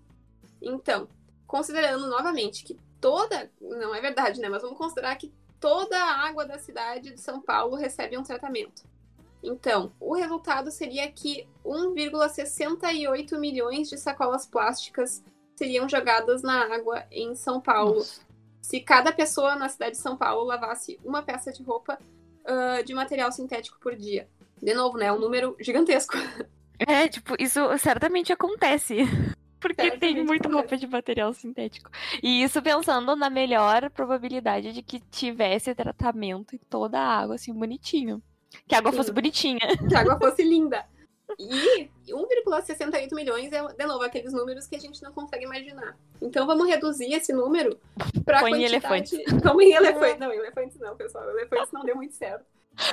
Então, 0.61 1.07
considerando 1.45 2.07
novamente 2.07 2.63
que 2.63 2.77
toda. 3.03 3.51
Não 3.59 3.93
é 3.93 3.99
verdade, 3.99 4.39
né? 4.39 4.47
Mas 4.47 4.61
vamos 4.61 4.77
considerar 4.77 5.17
que 5.17 5.33
toda 5.59 5.97
a 5.97 6.25
água 6.25 6.45
da 6.45 6.57
cidade 6.57 7.11
de 7.11 7.19
São 7.19 7.41
Paulo 7.41 7.75
recebe 7.75 8.17
um 8.17 8.23
tratamento. 8.23 8.83
Então, 9.43 9.91
o 9.99 10.13
resultado 10.15 10.71
seria 10.71 11.11
que 11.11 11.45
1,68 11.65 13.37
milhões 13.37 13.89
de 13.89 13.97
sacolas 13.97 14.47
plásticas 14.47 15.21
seriam 15.53 15.89
jogadas 15.89 16.41
na 16.41 16.73
água 16.73 17.03
em 17.11 17.35
São 17.35 17.59
Paulo 17.59 17.95
Nossa. 17.95 18.21
se 18.61 18.79
cada 18.79 19.11
pessoa 19.11 19.55
na 19.55 19.67
cidade 19.67 19.91
de 19.91 20.01
São 20.01 20.15
Paulo 20.15 20.45
lavasse 20.45 20.97
uma 21.03 21.21
peça 21.21 21.51
de 21.51 21.61
roupa 21.61 21.99
ah, 22.45 22.81
de 22.81 22.93
material 22.93 23.31
sintético 23.33 23.77
por 23.79 23.95
dia. 23.97 24.29
De 24.61 24.73
novo, 24.73 24.97
né? 24.97 25.11
Um 25.11 25.19
número 25.19 25.55
gigantesco. 25.59 26.13
É, 26.85 27.07
tipo, 27.07 27.35
isso 27.39 27.59
certamente 27.77 28.33
acontece. 28.33 28.97
Porque 29.63 29.91
tem 29.91 30.25
muita 30.25 30.49
roupa 30.49 30.75
de 30.75 30.85
material 30.85 31.33
sintético. 31.33 31.89
E 32.21 32.43
isso 32.43 32.61
pensando 32.61 33.15
na 33.15 33.29
melhor 33.29 33.89
probabilidade 33.91 34.73
de 34.73 34.83
que 34.83 34.99
tivesse 34.99 35.73
tratamento 35.73 36.53
em 36.53 36.59
toda 36.69 36.99
a 36.99 37.19
água, 37.19 37.35
assim, 37.35 37.53
bonitinho. 37.53 38.21
Que 38.67 38.75
a 38.75 38.79
água 38.79 38.91
Sim. 38.91 38.97
fosse 38.97 39.11
bonitinha. 39.13 39.59
que 39.87 39.95
a 39.95 40.01
água 40.01 40.19
fosse 40.19 40.43
linda. 40.43 40.85
E 41.39 41.89
1,68 42.11 43.15
milhões 43.15 43.51
é, 43.51 43.65
de 43.65 43.85
novo, 43.87 44.03
aqueles 44.03 44.33
números 44.33 44.67
que 44.67 44.75
a 44.75 44.79
gente 44.79 45.01
não 45.01 45.11
consegue 45.13 45.45
imaginar. 45.45 45.97
Então 46.21 46.45
vamos 46.45 46.67
reduzir 46.67 47.11
esse 47.13 47.33
número 47.33 47.79
para 48.25 48.41
Põe 48.41 48.65
em 48.65 48.79
quantidade... 48.81 49.41
Vamos 49.41 49.63
em 49.63 49.71
elefantes. 49.73 50.19
Não, 50.19 50.31
elefantes 50.31 50.79
não, 50.79 50.95
pessoal. 50.95 51.27
Elefantes 51.31 51.71
não 51.71 51.83
deu 51.83 51.95
muito 51.95 52.13
certo. 52.13 52.45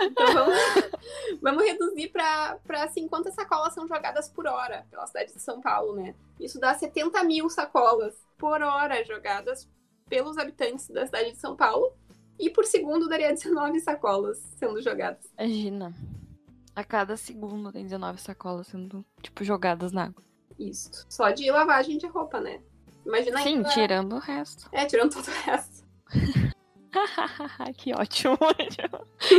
Então 0.03 0.35
vamos, 0.35 0.55
vamos 1.41 1.65
reduzir 1.65 2.09
para 2.09 2.59
assim, 2.85 3.09
quantas 3.09 3.35
sacolas 3.35 3.73
são 3.75 3.87
jogadas 3.89 4.29
por 4.29 4.47
hora 4.47 4.87
pela 4.91 5.07
cidade 5.07 5.33
de 5.33 5.41
São 5.41 5.61
Paulo, 5.61 5.95
né? 5.97 6.15
Isso 6.39 6.59
dá 6.61 6.75
70 6.75 7.23
mil 7.25 7.49
sacolas 7.49 8.15
por 8.39 8.61
hora 8.63 9.05
jogadas 9.05 9.69
pelos 10.09 10.37
habitantes 10.39 10.89
da 10.89 11.07
cidade 11.07 11.33
de 11.33 11.39
São 11.39 11.57
Paulo. 11.57 11.93
E 12.39 12.49
por 12.49 12.65
segundo 12.65 13.07
daria 13.09 13.33
19 13.33 13.81
sacolas 13.81 14.39
sendo 14.57 14.81
jogadas. 14.81 15.25
Imagina. 15.39 15.95
A 16.75 16.83
cada 16.83 17.17
segundo 17.17 17.71
tem 17.71 17.83
19 17.85 18.19
sacolas 18.21 18.67
sendo, 18.69 19.05
tipo, 19.21 19.45
jogadas 19.45 19.93
na 19.93 20.05
água. 20.05 20.23
Isso. 20.59 21.05
Só 21.09 21.31
de 21.31 21.51
lavagem 21.51 21.99
de 21.99 22.07
roupa, 22.07 22.41
né? 22.41 22.63
Imagina 23.05 23.43
Sim, 23.43 23.57
ainda- 23.57 23.69
tirando 23.71 24.15
o 24.15 24.19
resto. 24.19 24.69
É, 24.73 24.87
tirando 24.87 25.13
todo 25.13 25.27
o 25.27 25.31
resto. 25.31 25.85
que 27.77 27.93
ótimo. 27.95 28.39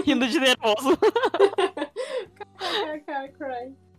Rindo 0.06 0.28
de 0.28 0.40
nervoso. 0.40 0.98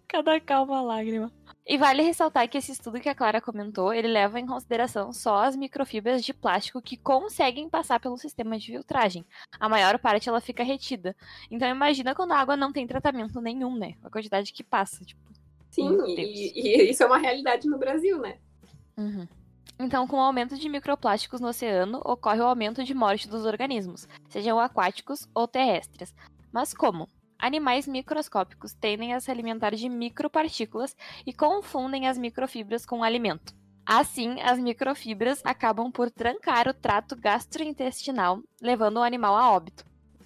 Cada 0.09 0.41
calma 0.41 0.83
lágrima. 0.83 1.33
E 1.65 1.79
vale 1.79 2.03
ressaltar 2.03 2.49
que 2.49 2.59
esse 2.59 2.73
estudo 2.73 3.01
que 3.01 3.09
a 3.09 3.15
Clara 3.15 3.41
comentou, 3.41 3.95
ele 3.95 4.09
leva 4.09 4.39
em 4.41 4.47
consideração 4.47 5.13
só 5.13 5.45
as 5.45 5.55
microfibras 5.55 6.25
de 6.25 6.35
plástico 6.35 6.83
que 6.83 6.97
conseguem 6.97 7.69
passar 7.69 8.01
pelo 8.01 8.19
sistema 8.19 8.59
de 8.59 8.67
filtragem. 8.67 9.25
A 9.61 9.69
maior 9.69 9.99
parte 9.99 10.29
ela 10.29 10.41
fica 10.41 10.65
retida. 10.65 11.15
Então 11.51 11.69
imagina 11.69 12.15
quando 12.15 12.33
a 12.33 12.39
água 12.39 12.57
não 12.57 12.73
tem 12.73 12.87
tratamento 12.87 13.41
nenhum, 13.41 13.77
né? 13.77 13.95
A 14.03 14.11
quantidade 14.11 14.53
que 14.53 14.65
passa, 14.65 15.05
tipo. 15.05 15.21
Sim, 15.71 15.97
e, 16.07 16.53
e 16.55 16.91
isso 16.91 17.03
é 17.03 17.07
uma 17.07 17.17
realidade 17.17 17.67
no 17.67 17.79
Brasil, 17.79 18.19
né? 18.19 18.37
Uhum. 18.99 19.27
Então, 19.79 20.07
com 20.07 20.17
o 20.17 20.21
aumento 20.21 20.57
de 20.57 20.69
microplásticos 20.69 21.41
no 21.41 21.49
oceano, 21.49 22.01
ocorre 22.05 22.41
o 22.41 22.47
aumento 22.47 22.85
de 22.85 22.95
morte 22.95 23.29
dos 23.29 23.45
organismos, 23.45 24.09
sejam 24.29 24.59
aquáticos 24.59 25.29
ou 25.35 25.49
terrestres. 25.49 26.15
Mas 26.53 26.73
como? 26.73 27.09
Animais 27.39 27.89
microscópicos 27.89 28.73
tendem 28.73 29.15
a 29.15 29.21
se 29.21 29.31
alimentar 29.31 29.75
de 29.75 29.89
micropartículas 29.89 30.97
e 31.27 31.33
confundem 31.33 32.07
as 32.07 32.17
microfibras 32.17 32.87
com 32.87 33.01
o 33.01 33.05
alimento. 33.05 33.53
Assim, 33.85 34.41
as 34.41 34.61
microfibras 34.61 35.43
acabam 35.45 35.91
por 35.91 36.09
trancar 36.11 36.69
o 36.69 36.75
trato 36.75 37.17
gastrointestinal, 37.17 38.41
levando 38.61 38.99
o 38.99 39.03
animal 39.03 39.37
a 39.37 39.51
óbito. 39.51 39.85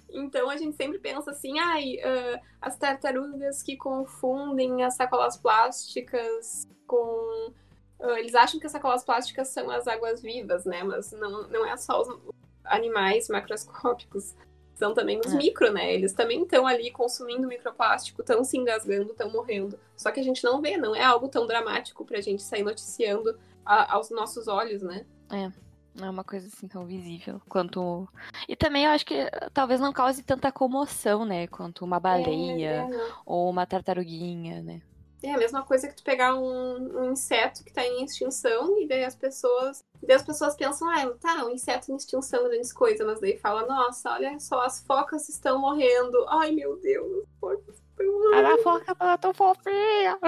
Então 0.09 0.49
a 0.49 0.57
gente 0.57 0.75
sempre 0.75 0.99
pensa 0.99 1.31
assim, 1.31 1.59
ai, 1.59 1.97
ah, 2.03 2.39
as 2.61 2.77
tartarugas 2.77 3.61
que 3.63 3.75
confundem 3.75 4.83
as 4.83 4.95
sacolas 4.95 5.37
plásticas 5.37 6.67
com. 6.85 7.51
Ah, 7.99 8.19
eles 8.19 8.35
acham 8.35 8.59
que 8.59 8.65
as 8.65 8.71
sacolas 8.71 9.03
plásticas 9.03 9.47
são 9.49 9.69
as 9.69 9.87
águas 9.87 10.21
vivas, 10.21 10.65
né? 10.65 10.83
Mas 10.83 11.11
não, 11.11 11.47
não 11.47 11.65
é 11.65 11.75
só 11.77 12.01
os 12.01 12.07
animais 12.63 13.27
macroscópicos. 13.29 14.35
São 14.75 14.93
também 14.93 15.19
os 15.19 15.33
É. 15.33 15.37
micro, 15.37 15.71
né? 15.73 15.91
Eles 15.91 16.13
também 16.13 16.43
estão 16.43 16.67
ali 16.67 16.91
consumindo 16.91 17.47
microplástico, 17.47 18.21
estão 18.21 18.43
se 18.43 18.57
engasgando, 18.57 19.11
estão 19.11 19.29
morrendo. 19.31 19.79
Só 19.95 20.11
que 20.11 20.19
a 20.19 20.23
gente 20.23 20.43
não 20.43 20.61
vê, 20.61 20.77
não 20.77 20.95
é 20.95 21.03
algo 21.03 21.27
tão 21.27 21.47
dramático 21.47 22.05
pra 22.05 22.21
gente 22.21 22.43
sair 22.43 22.61
noticiando 22.63 23.35
a- 23.65 23.95
aos 23.95 24.11
nossos 24.11 24.47
olhos, 24.47 24.83
né? 24.83 25.03
Não 25.95 26.05
é 26.05 26.09
uma 26.11 26.23
coisa 26.23 26.45
assim 26.47 26.67
tão 26.67 26.85
visível 26.85 27.41
quanto. 27.49 28.07
E 28.47 28.55
também 28.55 28.85
eu 28.85 28.91
acho 28.91 29.03
que 29.03 29.15
eh, 29.15 29.31
talvez 29.51 29.79
não 29.79 29.91
cause 29.91 30.21
tanta 30.21 30.51
comoção, 30.51 31.25
né? 31.25 31.47
Quanto 31.47 31.83
uma 31.83 31.97
É, 31.97 31.99
baleia 31.99 32.69
é, 32.69 32.87
não. 32.87 33.09
ou 33.25 33.49
uma 33.49 33.65
tartaruguinha, 33.65 34.61
né? 34.61 34.79
É 35.23 35.33
a 35.33 35.37
mesma 35.37 35.63
coisa 35.63 35.87
que 35.87 35.95
tu 35.95 36.03
pegar 36.03 36.35
um, 36.35 37.01
um 37.01 37.11
inseto 37.11 37.63
que 37.63 37.73
tá 37.73 37.83
em 37.83 38.03
extinção 38.03 38.79
e 38.79 38.87
daí 38.87 39.03
as 39.03 39.15
pessoas. 39.15 39.83
Daí 40.01 40.15
as 40.15 40.23
pessoas 40.23 40.55
pensam, 40.55 40.87
ah, 40.89 41.09
tá, 41.19 41.43
um 41.45 41.49
inseto 41.49 41.91
em 41.91 41.95
extinção, 41.95 42.43
grande 42.43 42.71
coisa, 42.73 43.03
mas 43.03 43.19
daí 43.19 43.35
fala, 43.37 43.65
nossa, 43.65 44.11
olha 44.11 44.39
só, 44.39 44.61
as 44.61 44.83
focas 44.83 45.27
estão 45.27 45.59
morrendo. 45.59 46.23
Ai, 46.29 46.51
meu 46.51 46.77
Deus, 46.77 47.23
as 47.23 47.39
focas 47.39 47.75
estão 47.75 48.05
morrendo. 48.05 48.47
A 48.47 48.57
foca 48.59 48.95
tá 48.95 49.17
tão 49.17 49.33
fofinha! 49.33 50.19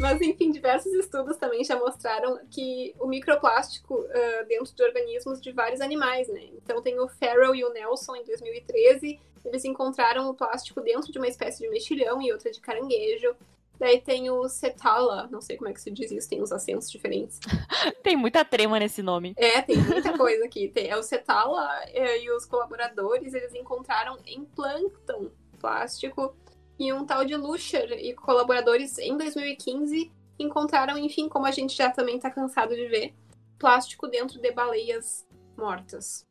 Mas, 0.00 0.18
enfim, 0.22 0.50
diversos 0.50 0.94
estudos 0.94 1.36
também 1.36 1.62
já 1.62 1.78
mostraram 1.78 2.40
que 2.50 2.94
o 2.98 3.06
microplástico 3.06 4.02
ah, 4.10 4.44
dentro 4.48 4.74
de 4.74 4.82
organismos 4.82 5.38
de 5.42 5.52
vários 5.52 5.82
animais, 5.82 6.26
né? 6.28 6.48
Então 6.54 6.80
tem 6.80 6.98
o 6.98 7.06
Farrell 7.06 7.54
e 7.54 7.62
o 7.62 7.70
Nelson 7.70 8.16
em 8.16 8.24
2013, 8.24 9.20
eles 9.44 9.64
encontraram 9.64 10.28
o 10.28 10.34
plástico 10.34 10.80
dentro 10.80 11.10
de 11.10 11.18
uma 11.18 11.28
espécie 11.28 11.62
de 11.62 11.68
mexilhão 11.68 12.20
e 12.20 12.32
outra 12.32 12.50
de 12.50 12.60
caranguejo. 12.60 13.34
Daí 13.78 13.98
tem 13.98 14.30
o 14.30 14.46
Cetala, 14.46 15.26
não 15.32 15.40
sei 15.40 15.56
como 15.56 15.70
é 15.70 15.72
que 15.72 15.80
se 15.80 15.90
diz 15.90 16.10
isso, 16.10 16.28
tem 16.28 16.42
uns 16.42 16.52
acentos 16.52 16.90
diferentes. 16.90 17.40
Tem 18.02 18.14
muita 18.14 18.44
trema 18.44 18.78
nesse 18.78 19.02
nome. 19.02 19.32
É, 19.38 19.62
tem 19.62 19.78
muita 19.78 20.16
coisa 20.18 20.44
aqui. 20.44 20.68
Tem, 20.68 20.88
é 20.90 20.96
o 20.98 21.02
Cetala 21.02 21.66
é, 21.86 22.22
e 22.22 22.30
os 22.30 22.44
colaboradores, 22.44 23.32
eles 23.32 23.54
encontraram 23.54 24.18
em 24.26 24.44
plâncton 24.44 25.30
plástico 25.58 26.34
e 26.78 26.92
um 26.92 27.04
tal 27.04 27.24
de 27.24 27.36
Lucher 27.36 27.92
e 27.92 28.14
colaboradores 28.14 28.98
em 28.98 29.16
2015 29.16 30.10
encontraram, 30.38 30.96
enfim, 30.98 31.28
como 31.28 31.46
a 31.46 31.50
gente 31.50 31.76
já 31.76 31.90
também 31.90 32.18
tá 32.18 32.30
cansado 32.30 32.74
de 32.74 32.86
ver, 32.86 33.14
plástico 33.58 34.08
dentro 34.08 34.40
de 34.40 34.50
baleias 34.50 35.26
mortas. 35.56 36.26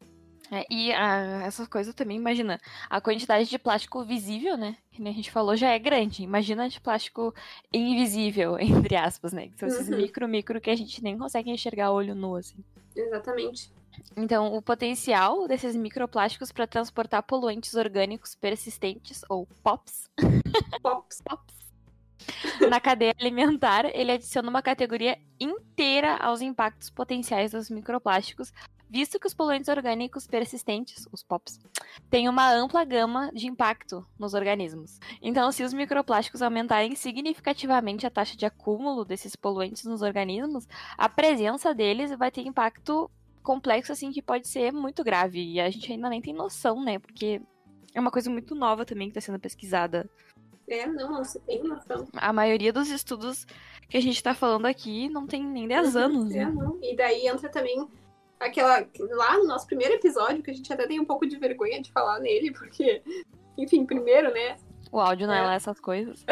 É, 0.51 0.65
e 0.69 0.91
ah, 0.93 1.43
essas 1.45 1.67
coisas 1.67 1.93
também, 1.93 2.17
imagina, 2.17 2.59
a 2.89 2.99
quantidade 2.99 3.47
de 3.49 3.59
plástico 3.59 4.03
visível, 4.03 4.57
né? 4.57 4.75
Que 4.91 5.01
nem 5.01 5.13
a 5.13 5.15
gente 5.15 5.31
falou, 5.31 5.55
já 5.55 5.69
é 5.69 5.79
grande. 5.79 6.23
Imagina 6.23 6.67
de 6.67 6.79
plástico 6.81 7.33
invisível, 7.71 8.57
entre 8.59 8.95
aspas, 8.95 9.31
né? 9.31 9.47
Que 9.49 9.59
são 9.59 9.67
esses 9.67 9.89
Uhum. 9.89 9.97
micro, 9.97 10.27
micro 10.27 10.59
que 10.61 10.69
a 10.69 10.75
gente 10.75 11.03
nem 11.03 11.17
consegue 11.17 11.51
enxergar 11.51 11.87
a 11.87 11.91
olho 11.91 12.15
nu, 12.15 12.35
assim. 12.35 12.57
Exatamente. 12.95 13.71
Então, 14.15 14.53
o 14.55 14.61
potencial 14.61 15.47
desses 15.47 15.75
microplásticos 15.75 16.51
para 16.51 16.65
transportar 16.65 17.21
poluentes 17.23 17.75
orgânicos 17.75 18.33
persistentes, 18.33 19.23
ou 19.29 19.47
POPs, 19.63 20.09
Pops. 20.81 21.21
POPs 21.21 21.59
na 22.69 22.79
cadeia 22.79 23.13
alimentar, 23.19 23.85
ele 23.93 24.11
adiciona 24.11 24.49
uma 24.49 24.61
categoria 24.61 25.17
inteira 25.39 26.15
aos 26.17 26.41
impactos 26.41 26.89
potenciais 26.89 27.51
dos 27.51 27.69
microplásticos, 27.69 28.53
visto 28.89 29.19
que 29.19 29.27
os 29.27 29.34
poluentes 29.34 29.69
orgânicos 29.69 30.25
persistentes, 30.25 31.08
os 31.12 31.22
POPs, 31.24 31.60
têm 32.10 32.27
uma 32.27 32.51
ampla 32.51 32.84
gama 32.84 33.31
de 33.34 33.48
impacto 33.48 34.05
nos 34.17 34.34
organismos. 34.34 35.00
Então, 35.22 35.51
se 35.51 35.63
os 35.63 35.74
microplásticos 35.74 36.41
aumentarem 36.41 36.96
significativamente 36.96 38.08
a 38.08 38.10
taxa 38.10 38.36
de 38.36 38.46
acúmulo 38.46 39.05
desses 39.05 39.36
poluentes 39.36 39.84
nos 39.86 40.01
organismos, 40.01 40.67
a 40.98 41.08
presença 41.08 41.74
deles 41.74 42.12
vai 42.17 42.31
ter 42.31 42.41
impacto 42.41 43.10
complexo, 43.43 43.91
assim, 43.91 44.12
que 44.12 44.22
pode 44.22 44.48
ser 44.48 44.72
muito 44.74 45.03
grave. 45.03 45.53
E 45.53 45.60
a 45.60 45.69
gente 45.69 45.91
ainda 45.91 46.10
nem 46.10 46.22
tem 46.22 46.34
noção, 46.34 46.84
né? 46.84 47.00
Porque 47.00 47.41
é 47.93 48.00
uma 48.00 48.12
coisa 48.12 48.29
muito 48.29 48.53
nova 48.55 48.86
também 48.86 49.08
que 49.10 49.17
está 49.17 49.22
sendo 49.25 49.39
pesquisada. 49.39 50.10
É, 50.67 50.86
não, 50.86 51.24
se 51.24 51.39
tem 51.39 51.63
noção. 51.63 52.08
A 52.13 52.31
maioria 52.31 52.72
dos 52.72 52.89
estudos 52.89 53.46
que 53.89 53.98
a 53.98 54.01
gente 54.01 54.17
está 54.17 54.36
falando 54.36 54.67
aqui 54.67 55.10
não 55.10 55.25
tem 55.25 55.43
nem 55.43 55.67
10 55.67 55.96
anos, 55.96 56.31
É, 56.31 56.46
né? 56.46 56.51
não. 56.51 56.77
E 56.81 56.96
daí 56.96 57.25
entra 57.27 57.50
também 57.50 57.88
aquela. 58.39 58.88
Lá 59.12 59.38
no 59.38 59.46
nosso 59.46 59.67
primeiro 59.67 59.93
episódio, 59.96 60.41
que 60.41 60.51
a 60.51 60.53
gente 60.53 60.72
até 60.72 60.88
tem 60.88 61.00
um 61.00 61.05
pouco 61.05 61.27
de 61.27 61.38
vergonha 61.38 61.81
de 61.81 61.91
falar 61.91 62.19
nele, 62.19 62.51
porque, 62.51 63.01
enfim, 63.58 63.86
primeiro, 63.86 64.31
né? 64.34 64.58
O 64.91 65.00
áudio 65.00 65.27
não 65.27 65.34
é 65.34 65.39
É. 65.39 65.41
lá 65.41 65.53
essas 65.55 65.79
coisas. 65.79 66.25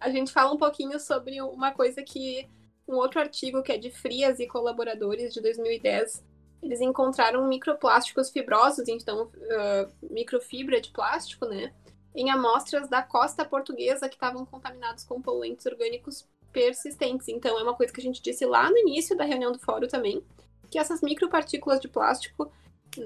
A 0.00 0.10
gente 0.10 0.32
fala 0.32 0.52
um 0.52 0.56
pouquinho 0.56 0.98
sobre 0.98 1.40
uma 1.42 1.72
coisa 1.72 2.02
que. 2.02 2.48
Um 2.88 2.94
outro 2.96 3.20
artigo 3.20 3.62
que 3.62 3.70
é 3.70 3.76
de 3.76 3.90
Frias 3.90 4.40
e 4.40 4.46
colaboradores 4.46 5.34
de 5.34 5.42
2010. 5.42 6.24
Eles 6.62 6.80
encontraram 6.80 7.46
microplásticos 7.46 8.30
fibrosos, 8.30 8.88
então 8.88 9.30
ah, 9.50 9.88
microfibra 10.10 10.80
de 10.80 10.90
plástico, 10.90 11.44
né? 11.44 11.72
Em 12.16 12.30
amostras 12.30 12.88
da 12.88 13.02
costa 13.02 13.44
portuguesa 13.44 14.08
que 14.08 14.14
estavam 14.16 14.44
contaminados 14.46 15.04
com 15.04 15.20
poluentes 15.20 15.66
orgânicos 15.66 16.26
persistentes. 16.50 17.28
Então 17.28 17.58
é 17.58 17.62
uma 17.62 17.74
coisa 17.74 17.92
que 17.92 18.00
a 18.00 18.02
gente 18.02 18.22
disse 18.22 18.46
lá 18.46 18.70
no 18.70 18.78
início 18.78 19.14
da 19.14 19.24
reunião 19.24 19.52
do 19.52 19.58
fórum 19.58 19.86
também, 19.86 20.24
que 20.70 20.78
essas 20.78 21.00
micropartículas 21.02 21.80
de 21.80 21.88
plástico 21.88 22.50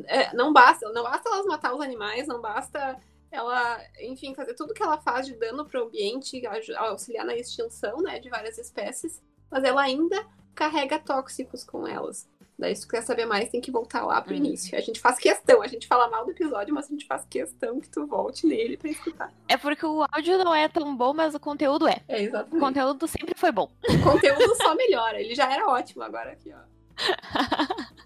é, 0.06 0.34
não 0.34 0.52
basta, 0.52 0.88
não 0.92 1.02
basta 1.02 1.28
elas 1.28 1.46
matar 1.46 1.74
os 1.74 1.80
animais, 1.80 2.26
não 2.26 2.40
basta 2.40 2.98
ela, 3.30 3.80
enfim, 4.00 4.34
fazer 4.34 4.54
tudo 4.54 4.74
que 4.74 4.82
ela 4.82 4.98
faz 4.98 5.26
de 5.26 5.34
dano 5.34 5.64
para 5.64 5.80
o 5.82 5.86
ambiente, 5.86 6.42
auxiliar 6.76 7.24
na 7.24 7.34
extinção, 7.34 7.98
né, 8.02 8.18
de 8.18 8.28
várias 8.28 8.58
espécies, 8.58 9.22
mas 9.50 9.64
ela 9.64 9.82
ainda 9.82 10.26
carrega 10.54 10.98
tóxicos 10.98 11.64
com 11.64 11.86
elas. 11.86 12.28
Daí, 12.58 12.76
se 12.76 12.82
tu 12.82 12.88
quer 12.90 13.02
saber 13.02 13.24
mais, 13.24 13.48
tem 13.48 13.60
que 13.60 13.70
voltar 13.72 14.04
lá 14.04 14.20
pro 14.20 14.32
Uhum. 14.34 14.38
início. 14.38 14.76
A 14.78 14.80
gente 14.80 15.00
faz 15.00 15.18
questão, 15.18 15.62
a 15.62 15.66
gente 15.66 15.86
fala 15.88 16.08
mal 16.08 16.24
do 16.24 16.30
episódio, 16.30 16.72
mas 16.74 16.84
a 16.86 16.88
gente 16.90 17.06
faz 17.06 17.24
questão 17.24 17.80
que 17.80 17.88
tu 17.88 18.06
volte 18.06 18.46
nele 18.46 18.76
pra 18.76 18.90
escutar. 18.90 19.32
É 19.48 19.56
porque 19.56 19.84
o 19.84 20.04
áudio 20.12 20.38
não 20.44 20.54
é 20.54 20.68
tão 20.68 20.94
bom, 20.94 21.12
mas 21.14 21.34
o 21.34 21.40
conteúdo 21.40 21.88
é. 21.88 22.02
É, 22.06 22.16
O 22.18 22.20
exatamente. 22.20 22.60
conteúdo 22.60 23.08
sempre 23.08 23.34
foi 23.36 23.50
bom. 23.50 23.68
O 23.88 24.02
conteúdo 24.04 24.54
só 24.56 24.74
melhora. 24.76 25.20
Ele 25.20 25.34
já 25.34 25.50
era 25.52 25.66
ótimo 25.66 26.02
agora 26.04 26.32
aqui, 26.32 26.52
ó. 26.54 26.58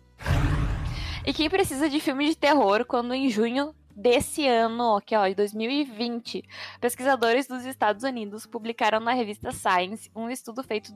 E 1.27 1.33
quem 1.33 1.51
precisa 1.51 1.91
de 1.91 1.99
filme 1.99 2.29
de 2.29 2.37
terror 2.37 2.85
quando 2.85 3.13
em 3.13 3.29
junho 3.29 3.75
desse 3.97 4.47
ano, 4.47 5.01
que 5.01 5.17
ó, 5.17 5.27
de 5.27 5.35
2020, 5.35 6.45
pesquisadores 6.81 7.49
dos 7.49 7.65
Estados 7.65 8.05
Unidos 8.05 8.47
publicaram 8.47 9.01
na 9.01 9.13
revista 9.13 9.51
Science 9.51 10.09
um 10.15 10.31
estudo 10.31 10.63
feito 10.63 10.95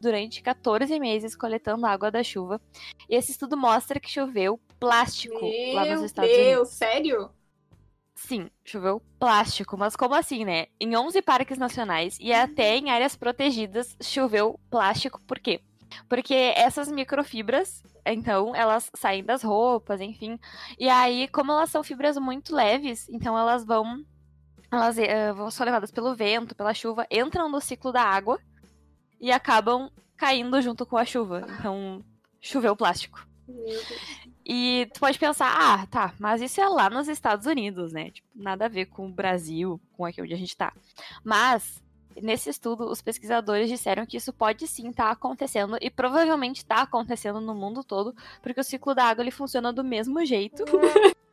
durante 0.00 0.42
14 0.42 0.98
meses 0.98 1.36
coletando 1.36 1.86
água 1.86 2.10
da 2.10 2.24
chuva. 2.24 2.60
E 3.08 3.14
esse 3.14 3.30
estudo 3.30 3.56
mostra 3.56 4.00
que 4.00 4.10
choveu 4.10 4.58
plástico 4.80 5.38
lá 5.72 5.84
nos 5.84 5.98
Meu 5.98 6.04
Estados 6.06 6.30
Unidos. 6.32 6.52
Deus, 6.52 6.68
sério? 6.70 7.30
Sim, 8.16 8.50
choveu 8.64 9.00
plástico, 9.16 9.78
mas 9.78 9.94
como 9.94 10.16
assim, 10.16 10.44
né? 10.44 10.66
Em 10.80 10.96
11 10.96 11.22
parques 11.22 11.56
nacionais 11.56 12.18
e 12.20 12.32
até 12.32 12.76
em 12.76 12.90
áreas 12.90 13.14
protegidas 13.14 13.96
choveu 14.02 14.58
plástico, 14.68 15.20
por 15.20 15.38
quê? 15.38 15.60
Porque 16.08 16.52
essas 16.56 16.90
microfibras, 16.90 17.82
então, 18.04 18.54
elas 18.54 18.90
saem 18.94 19.24
das 19.24 19.42
roupas, 19.42 20.00
enfim. 20.00 20.38
E 20.78 20.88
aí, 20.88 21.28
como 21.28 21.52
elas 21.52 21.70
são 21.70 21.82
fibras 21.82 22.16
muito 22.16 22.54
leves, 22.54 23.08
então 23.08 23.36
elas 23.38 23.64
vão 23.64 24.04
elas 24.70 24.98
eh, 24.98 25.32
vão 25.32 25.50
são 25.50 25.64
levadas 25.64 25.90
pelo 25.90 26.14
vento, 26.14 26.54
pela 26.54 26.74
chuva, 26.74 27.06
entram 27.10 27.48
no 27.48 27.60
ciclo 27.60 27.90
da 27.90 28.02
água 28.02 28.38
e 29.20 29.32
acabam 29.32 29.90
caindo 30.16 30.60
junto 30.60 30.84
com 30.84 30.96
a 30.96 31.04
chuva. 31.04 31.46
Então, 31.58 32.04
choveu 32.40 32.76
plástico. 32.76 33.26
E 34.44 34.88
tu 34.92 35.00
pode 35.00 35.18
pensar, 35.18 35.54
ah, 35.54 35.86
tá, 35.86 36.14
mas 36.18 36.40
isso 36.40 36.60
é 36.60 36.68
lá 36.68 36.88
nos 36.88 37.08
Estados 37.08 37.46
Unidos, 37.46 37.92
né? 37.92 38.10
Tipo, 38.10 38.28
nada 38.34 38.66
a 38.66 38.68
ver 38.68 38.86
com 38.86 39.06
o 39.06 39.12
Brasil, 39.12 39.80
com 39.92 40.04
aqui 40.04 40.22
onde 40.22 40.34
a 40.34 40.38
gente 40.38 40.56
tá. 40.56 40.72
Mas, 41.24 41.82
nesse 42.22 42.50
estudo, 42.50 42.90
os 42.90 43.02
pesquisadores 43.02 43.68
disseram 43.68 44.06
que 44.06 44.16
isso 44.16 44.32
pode 44.32 44.66
sim 44.66 44.88
estar 44.90 45.10
acontecendo 45.10 45.76
e 45.80 45.90
provavelmente 45.90 46.58
está 46.58 46.82
acontecendo 46.82 47.40
no 47.40 47.54
mundo 47.54 47.84
todo, 47.84 48.14
porque 48.42 48.60
o 48.60 48.64
ciclo 48.64 48.94
da 48.94 49.04
água 49.04 49.22
ele 49.22 49.30
funciona 49.30 49.72
do 49.72 49.84
mesmo 49.84 50.24
jeito. 50.24 50.64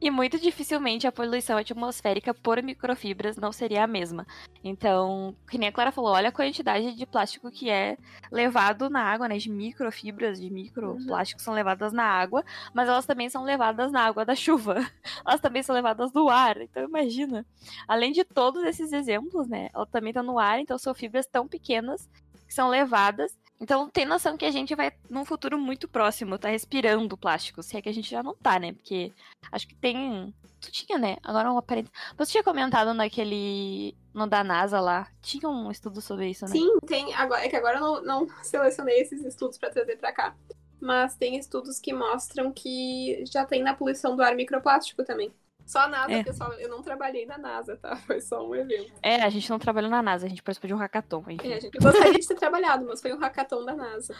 E 0.00 0.12
muito 0.12 0.38
dificilmente 0.38 1.08
a 1.08 1.12
poluição 1.12 1.58
atmosférica 1.58 2.32
por 2.32 2.62
microfibras 2.62 3.36
não 3.36 3.50
seria 3.50 3.82
a 3.82 3.86
mesma. 3.86 4.24
Então, 4.62 5.34
que 5.50 5.58
nem 5.58 5.68
a 5.68 5.72
Clara 5.72 5.90
falou, 5.90 6.12
olha 6.12 6.28
a 6.28 6.32
quantidade 6.32 6.94
de 6.94 7.04
plástico 7.04 7.50
que 7.50 7.68
é 7.68 7.96
levado 8.30 8.88
na 8.88 9.02
água, 9.02 9.26
né? 9.26 9.36
De 9.38 9.50
microfibras, 9.50 10.40
de 10.40 10.50
microplásticos 10.50 11.42
são 11.42 11.52
levadas 11.52 11.92
na 11.92 12.04
água, 12.04 12.44
mas 12.72 12.88
elas 12.88 13.06
também 13.06 13.28
são 13.28 13.42
levadas 13.42 13.90
na 13.90 14.02
água 14.02 14.24
da 14.24 14.36
chuva. 14.36 14.76
Elas 15.26 15.40
também 15.40 15.62
são 15.62 15.74
levadas 15.74 16.12
no 16.12 16.28
ar. 16.28 16.60
Então, 16.60 16.84
imagina. 16.84 17.44
Além 17.86 18.12
de 18.12 18.24
todos 18.24 18.62
esses 18.62 18.92
exemplos, 18.92 19.48
né? 19.48 19.68
Ela 19.74 19.86
também 19.86 20.12
tá 20.12 20.22
no 20.22 20.38
ar, 20.38 20.60
então 20.60 20.78
são 20.78 20.94
fibras 20.94 21.26
tão 21.26 21.48
pequenas 21.48 22.08
que 22.46 22.54
são 22.54 22.68
levadas. 22.68 23.36
Então, 23.60 23.90
tem 23.90 24.04
noção 24.04 24.36
que 24.36 24.44
a 24.44 24.50
gente 24.50 24.74
vai, 24.74 24.92
num 25.10 25.24
futuro 25.24 25.58
muito 25.58 25.88
próximo, 25.88 26.38
tá 26.38 26.48
respirando 26.48 27.16
plástico. 27.16 27.62
Se 27.62 27.76
é 27.76 27.82
que 27.82 27.88
a 27.88 27.92
gente 27.92 28.08
já 28.08 28.22
não 28.22 28.34
tá, 28.34 28.58
né? 28.58 28.72
Porque 28.72 29.12
acho 29.50 29.66
que 29.66 29.74
tem. 29.74 30.32
Tu 30.60 30.70
tinha, 30.70 30.98
né? 30.98 31.16
Agora 31.22 31.52
um 31.52 31.58
aparente. 31.58 31.90
Você 32.16 32.32
tinha 32.32 32.44
comentado 32.44 32.94
naquele. 32.94 33.96
No 34.14 34.26
da 34.26 34.44
NASA 34.44 34.80
lá. 34.80 35.08
Tinha 35.20 35.48
um 35.48 35.70
estudo 35.70 36.00
sobre 36.00 36.30
isso, 36.30 36.44
né? 36.44 36.52
Sim, 36.52 36.78
tem. 36.86 37.12
Agora, 37.14 37.44
é 37.44 37.48
que 37.48 37.56
agora 37.56 37.78
eu 37.78 37.80
não, 37.80 38.02
não 38.02 38.28
selecionei 38.42 39.00
esses 39.00 39.24
estudos 39.24 39.58
pra 39.58 39.70
trazer 39.70 39.96
pra 39.96 40.12
cá. 40.12 40.36
Mas 40.80 41.16
tem 41.16 41.36
estudos 41.36 41.80
que 41.80 41.92
mostram 41.92 42.52
que 42.52 43.24
já 43.26 43.44
tem 43.44 43.62
na 43.62 43.74
poluição 43.74 44.14
do 44.14 44.22
ar 44.22 44.36
microplástico 44.36 45.04
também. 45.04 45.32
Só 45.68 45.80
a 45.80 45.88
NASA, 45.88 46.12
É. 46.12 46.24
pessoal. 46.24 46.50
Eu 46.54 46.70
não 46.70 46.80
trabalhei 46.82 47.26
na 47.26 47.36
NASA, 47.36 47.76
tá? 47.76 47.94
Foi 48.08 48.22
só 48.22 48.42
um 48.48 48.54
evento. 48.54 48.90
É, 49.02 49.16
a 49.22 49.28
gente 49.28 49.50
não 49.50 49.58
trabalhou 49.58 49.90
na 49.90 50.00
NASA, 50.02 50.24
a 50.24 50.28
gente 50.28 50.42
participou 50.42 50.66
de 50.66 50.72
um 50.72 50.78
hackathon, 50.78 51.22
enfim. 51.28 51.52
É, 51.52 51.60
gente, 51.60 51.74
eu 51.74 51.82
gostaria 51.82 52.18
de 52.18 52.26
ter 52.26 52.34
trabalhado, 52.36 52.86
mas 52.86 53.02
foi 53.02 53.12
um 53.12 53.18
hackathon 53.18 53.66
da 53.66 53.76
NASA. 53.76 54.16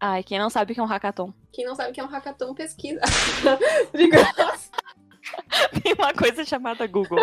Ai, 0.00 0.22
quem 0.22 0.38
não 0.38 0.48
sabe 0.48 0.72
o 0.72 0.74
que 0.74 0.80
é 0.80 0.82
um 0.82 0.86
hackathon? 0.86 1.34
Quem 1.52 1.66
não 1.66 1.74
sabe 1.74 1.90
o 1.90 1.92
que 1.92 2.00
é 2.00 2.04
um 2.04 2.08
hackathon, 2.08 2.54
pesquisa. 2.54 3.00
De 3.92 4.08
graça. 4.08 4.70
Tem 5.82 5.92
uma 5.92 6.14
coisa 6.14 6.42
chamada 6.44 6.86
Google. 6.86 7.18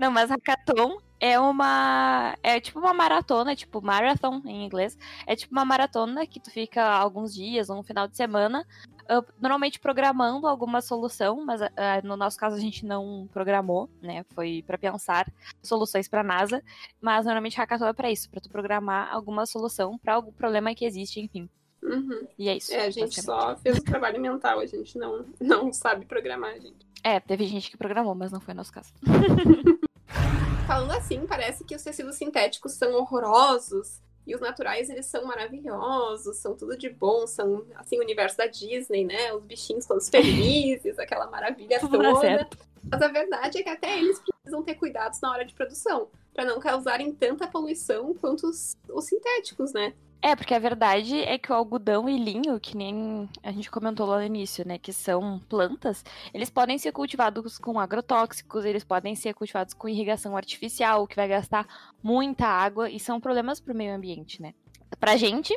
Não, 0.00 0.10
mas 0.10 0.28
hackathon 0.30 0.98
é 1.20 1.38
uma. 1.38 2.36
É 2.42 2.60
tipo 2.60 2.78
uma 2.80 2.92
maratona, 2.92 3.54
tipo 3.54 3.80
marathon 3.80 4.42
em 4.44 4.64
inglês. 4.64 4.98
É 5.26 5.36
tipo 5.36 5.52
uma 5.54 5.64
maratona 5.64 6.26
que 6.26 6.40
tu 6.40 6.50
fica 6.50 6.84
alguns 6.84 7.32
dias, 7.32 7.70
um 7.70 7.82
final 7.82 8.08
de 8.08 8.16
semana, 8.16 8.66
ah, 9.08 9.22
normalmente 9.40 9.78
programando 9.78 10.46
alguma 10.48 10.80
solução, 10.82 11.44
mas 11.44 11.62
ah, 11.62 11.70
no 12.02 12.16
nosso 12.16 12.36
caso 12.38 12.56
a 12.56 12.60
gente 12.60 12.84
não 12.84 13.28
programou, 13.32 13.88
né? 14.02 14.24
Foi 14.34 14.64
pra 14.66 14.76
pensar 14.76 15.32
soluções 15.62 16.08
pra 16.08 16.24
NASA. 16.24 16.62
Mas 17.00 17.24
normalmente 17.24 17.56
hackathon 17.56 17.86
é 17.86 17.92
pra 17.92 18.10
isso, 18.10 18.28
pra 18.30 18.40
tu 18.40 18.50
programar 18.50 19.12
alguma 19.12 19.46
solução 19.46 19.96
pra 19.98 20.14
algum 20.14 20.32
problema 20.32 20.74
que 20.74 20.84
existe, 20.84 21.20
enfim. 21.20 21.48
Uhum. 21.84 22.26
E 22.38 22.48
é 22.48 22.56
isso. 22.56 22.72
É, 22.72 22.86
a 22.86 22.90
gente 22.90 23.20
só 23.20 23.54
fez 23.56 23.78
o 23.78 23.84
trabalho 23.84 24.20
mental, 24.20 24.58
a 24.58 24.66
gente 24.66 24.96
não, 24.96 25.26
não 25.38 25.72
sabe 25.72 26.06
programar, 26.06 26.58
gente. 26.58 26.86
É, 27.02 27.20
teve 27.20 27.46
gente 27.46 27.70
que 27.70 27.76
programou, 27.76 28.14
mas 28.14 28.32
não 28.32 28.40
foi 28.40 28.54
nosso 28.54 28.72
caso. 28.72 28.92
Falando 30.66 30.92
assim, 30.92 31.26
parece 31.26 31.62
que 31.62 31.76
os 31.76 31.82
tecidos 31.82 32.16
sintéticos 32.16 32.72
são 32.72 32.94
horrorosos 32.94 34.00
e 34.26 34.34
os 34.34 34.40
naturais 34.40 34.88
eles 34.88 35.04
são 35.04 35.26
maravilhosos, 35.26 36.38
são 36.38 36.56
tudo 36.56 36.78
de 36.78 36.88
bom, 36.88 37.26
são 37.26 37.66
assim 37.76 37.98
o 37.98 38.02
universo 38.02 38.38
da 38.38 38.46
Disney, 38.46 39.04
né? 39.04 39.34
Os 39.34 39.44
bichinhos 39.44 39.84
todos 39.84 40.08
felizes, 40.08 40.98
aquela 40.98 41.26
maravilha 41.26 41.78
Tudo 41.78 42.00
toda. 42.00 42.48
Mas 42.90 43.02
a 43.02 43.08
verdade 43.08 43.58
é 43.58 43.62
que 43.62 43.68
até 43.68 43.98
eles 43.98 44.20
precisam 44.20 44.62
ter 44.62 44.74
cuidados 44.74 45.20
na 45.20 45.30
hora 45.30 45.44
de 45.44 45.52
produção, 45.52 46.08
para 46.32 46.44
não 46.46 46.58
causarem 46.58 47.12
tanta 47.12 47.46
poluição 47.46 48.14
quanto 48.14 48.46
os, 48.46 48.74
os 48.88 49.04
sintéticos, 49.04 49.72
né? 49.74 49.92
É, 50.24 50.34
porque 50.34 50.54
a 50.54 50.58
verdade 50.58 51.20
é 51.20 51.36
que 51.36 51.52
o 51.52 51.54
algodão 51.54 52.08
e 52.08 52.16
linho, 52.16 52.58
que 52.58 52.74
nem 52.74 53.28
a 53.42 53.52
gente 53.52 53.70
comentou 53.70 54.06
lá 54.06 54.16
no 54.16 54.24
início, 54.24 54.66
né, 54.66 54.78
que 54.78 54.90
são 54.90 55.38
plantas, 55.50 56.02
eles 56.32 56.48
podem 56.48 56.78
ser 56.78 56.92
cultivados 56.92 57.58
com 57.58 57.78
agrotóxicos, 57.78 58.64
eles 58.64 58.82
podem 58.82 59.14
ser 59.14 59.34
cultivados 59.34 59.74
com 59.74 59.86
irrigação 59.86 60.34
artificial, 60.34 61.02
o 61.02 61.06
que 61.06 61.14
vai 61.14 61.28
gastar 61.28 61.66
muita 62.02 62.46
água 62.46 62.88
e 62.88 62.98
são 62.98 63.20
problemas 63.20 63.60
para 63.60 63.74
o 63.74 63.76
meio 63.76 63.94
ambiente, 63.94 64.40
né? 64.40 64.54
Pra 64.98 65.14
gente 65.14 65.54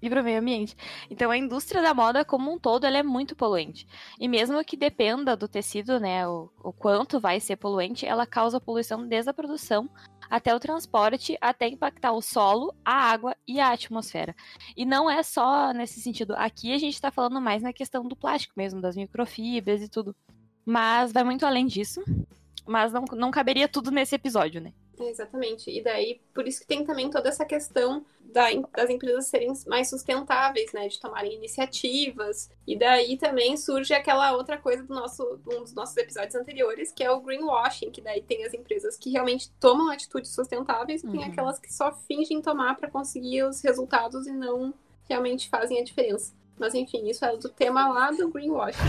e 0.00 0.08
para 0.08 0.20
o 0.20 0.24
meio 0.24 0.38
ambiente. 0.38 0.76
Então 1.10 1.28
a 1.28 1.36
indústria 1.36 1.82
da 1.82 1.92
moda 1.92 2.24
como 2.24 2.52
um 2.52 2.60
todo 2.60 2.86
ela 2.86 2.98
é 2.98 3.02
muito 3.02 3.34
poluente. 3.34 3.88
E 4.20 4.28
mesmo 4.28 4.64
que 4.64 4.76
dependa 4.76 5.36
do 5.36 5.48
tecido, 5.48 5.98
né, 5.98 6.28
o, 6.28 6.48
o 6.62 6.72
quanto 6.72 7.18
vai 7.18 7.40
ser 7.40 7.56
poluente, 7.56 8.06
ela 8.06 8.24
causa 8.24 8.60
poluição 8.60 9.04
desde 9.04 9.30
a 9.30 9.34
produção 9.34 9.90
até 10.30 10.54
o 10.54 10.60
transporte, 10.60 11.36
até 11.40 11.68
impactar 11.68 12.12
o 12.12 12.22
solo, 12.22 12.74
a 12.84 12.92
água 12.92 13.36
e 13.46 13.60
a 13.60 13.72
atmosfera. 13.72 14.34
E 14.76 14.84
não 14.84 15.10
é 15.10 15.22
só 15.22 15.72
nesse 15.72 16.00
sentido. 16.00 16.34
Aqui 16.36 16.72
a 16.72 16.78
gente 16.78 16.94
está 16.94 17.10
falando 17.10 17.40
mais 17.40 17.62
na 17.62 17.72
questão 17.72 18.06
do 18.06 18.16
plástico 18.16 18.54
mesmo, 18.56 18.80
das 18.80 18.96
microfibras 18.96 19.82
e 19.82 19.88
tudo. 19.88 20.14
Mas 20.64 21.12
vai 21.12 21.24
muito 21.24 21.46
além 21.46 21.66
disso. 21.66 22.02
Mas 22.66 22.92
não, 22.92 23.04
não 23.12 23.30
caberia 23.30 23.68
tudo 23.68 23.90
nesse 23.90 24.14
episódio, 24.14 24.60
né? 24.60 24.72
Exatamente. 24.98 25.70
E 25.70 25.82
daí, 25.82 26.20
por 26.34 26.46
isso 26.46 26.60
que 26.60 26.66
tem 26.66 26.84
também 26.84 27.10
toda 27.10 27.28
essa 27.28 27.44
questão 27.44 28.04
da, 28.20 28.46
das 28.74 28.90
empresas 28.90 29.26
serem 29.26 29.52
mais 29.66 29.88
sustentáveis, 29.88 30.72
né? 30.72 30.88
De 30.88 31.00
tomarem 31.00 31.34
iniciativas. 31.34 32.50
E 32.66 32.76
daí 32.76 33.16
também 33.16 33.56
surge 33.56 33.94
aquela 33.94 34.32
outra 34.32 34.58
coisa 34.58 34.82
do 34.82 34.94
nosso, 34.94 35.40
um 35.46 35.62
dos 35.62 35.74
nossos 35.74 35.96
episódios 35.96 36.34
anteriores, 36.34 36.92
que 36.92 37.04
é 37.04 37.10
o 37.10 37.20
greenwashing, 37.20 37.90
que 37.90 38.00
daí 38.00 38.22
tem 38.22 38.44
as 38.44 38.54
empresas 38.54 38.96
que 38.96 39.10
realmente 39.10 39.50
tomam 39.60 39.90
atitudes 39.90 40.34
sustentáveis 40.34 41.02
e 41.02 41.08
tem 41.08 41.20
uhum. 41.20 41.26
aquelas 41.26 41.58
que 41.58 41.72
só 41.72 41.92
fingem 41.92 42.40
tomar 42.40 42.76
para 42.76 42.90
conseguir 42.90 43.44
os 43.44 43.60
resultados 43.62 44.26
e 44.26 44.32
não 44.32 44.74
realmente 45.08 45.48
fazem 45.48 45.80
a 45.80 45.84
diferença. 45.84 46.34
Mas 46.58 46.74
enfim, 46.74 47.08
isso 47.08 47.24
é 47.24 47.36
do 47.36 47.48
tema 47.48 47.88
lá 47.88 48.10
do 48.10 48.28
greenwashing. 48.28 48.80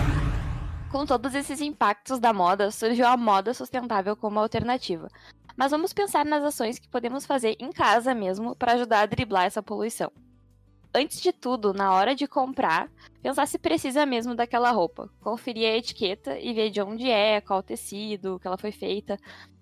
Com 0.91 1.05
todos 1.05 1.35
esses 1.35 1.59
impactos 1.59 2.17
da 2.17 2.31
moda, 2.31 2.71
surgiu 2.71 3.05
a 3.05 3.17
moda 3.17 3.53
sustentável 3.53 4.15
como 4.15 4.39
alternativa. 4.39 5.09
Mas 5.57 5.71
vamos 5.71 5.91
pensar 5.91 6.23
nas 6.23 6.43
ações 6.43 6.77
que 6.77 6.87
podemos 6.87 7.25
fazer 7.25 7.57
em 7.59 7.71
casa 7.71 8.13
mesmo 8.13 8.55
para 8.55 8.73
ajudar 8.73 9.01
a 9.01 9.05
driblar 9.07 9.45
essa 9.45 9.63
poluição. 9.63 10.11
Antes 10.93 11.19
de 11.19 11.33
tudo, 11.33 11.73
na 11.73 11.93
hora 11.93 12.15
de 12.15 12.27
comprar, 12.27 12.91
pensar 13.23 13.47
se 13.47 13.57
precisa 13.57 14.05
mesmo 14.05 14.35
daquela 14.35 14.69
roupa. 14.69 15.09
Conferir 15.19 15.67
a 15.67 15.75
etiqueta 15.75 16.39
e 16.39 16.53
ver 16.53 16.69
de 16.69 16.79
onde 16.79 17.09
é, 17.09 17.41
qual 17.41 17.63
tecido, 17.63 18.39
que 18.39 18.45
ela 18.45 18.57
foi 18.57 18.71
feita, 18.71 19.17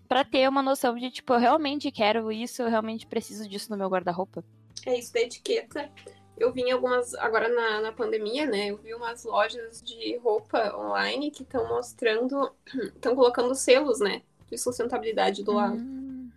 para 0.05 0.25
ter 0.25 0.49
uma 0.49 0.61
noção 0.61 0.95
de 0.95 1.09
tipo, 1.09 1.33
eu 1.33 1.39
realmente 1.39 1.89
quero 1.91 2.29
isso, 2.29 2.61
eu 2.61 2.69
realmente 2.69 3.07
preciso 3.07 3.47
disso 3.47 3.71
no 3.71 3.77
meu 3.77 3.87
guarda-roupa. 3.87 4.43
É 4.85 4.99
isso 4.99 5.13
da 5.13 5.21
etiqueta. 5.21 5.89
Eu 6.37 6.51
vi 6.51 6.69
algumas, 6.69 7.13
agora 7.15 7.47
na, 7.47 7.79
na 7.79 7.91
pandemia, 7.93 8.45
né? 8.45 8.67
Eu 8.67 8.77
vi 8.77 8.93
umas 8.93 9.23
lojas 9.23 9.81
de 9.81 10.17
roupa 10.17 10.75
online 10.77 11.31
que 11.31 11.43
estão 11.43 11.67
mostrando, 11.69 12.53
estão 12.93 13.15
colocando 13.15 13.55
selos, 13.55 14.01
né? 14.01 14.21
De 14.49 14.57
sustentabilidade 14.57 15.43
do 15.43 15.53
lado. 15.53 15.77
Hum, 15.77 16.29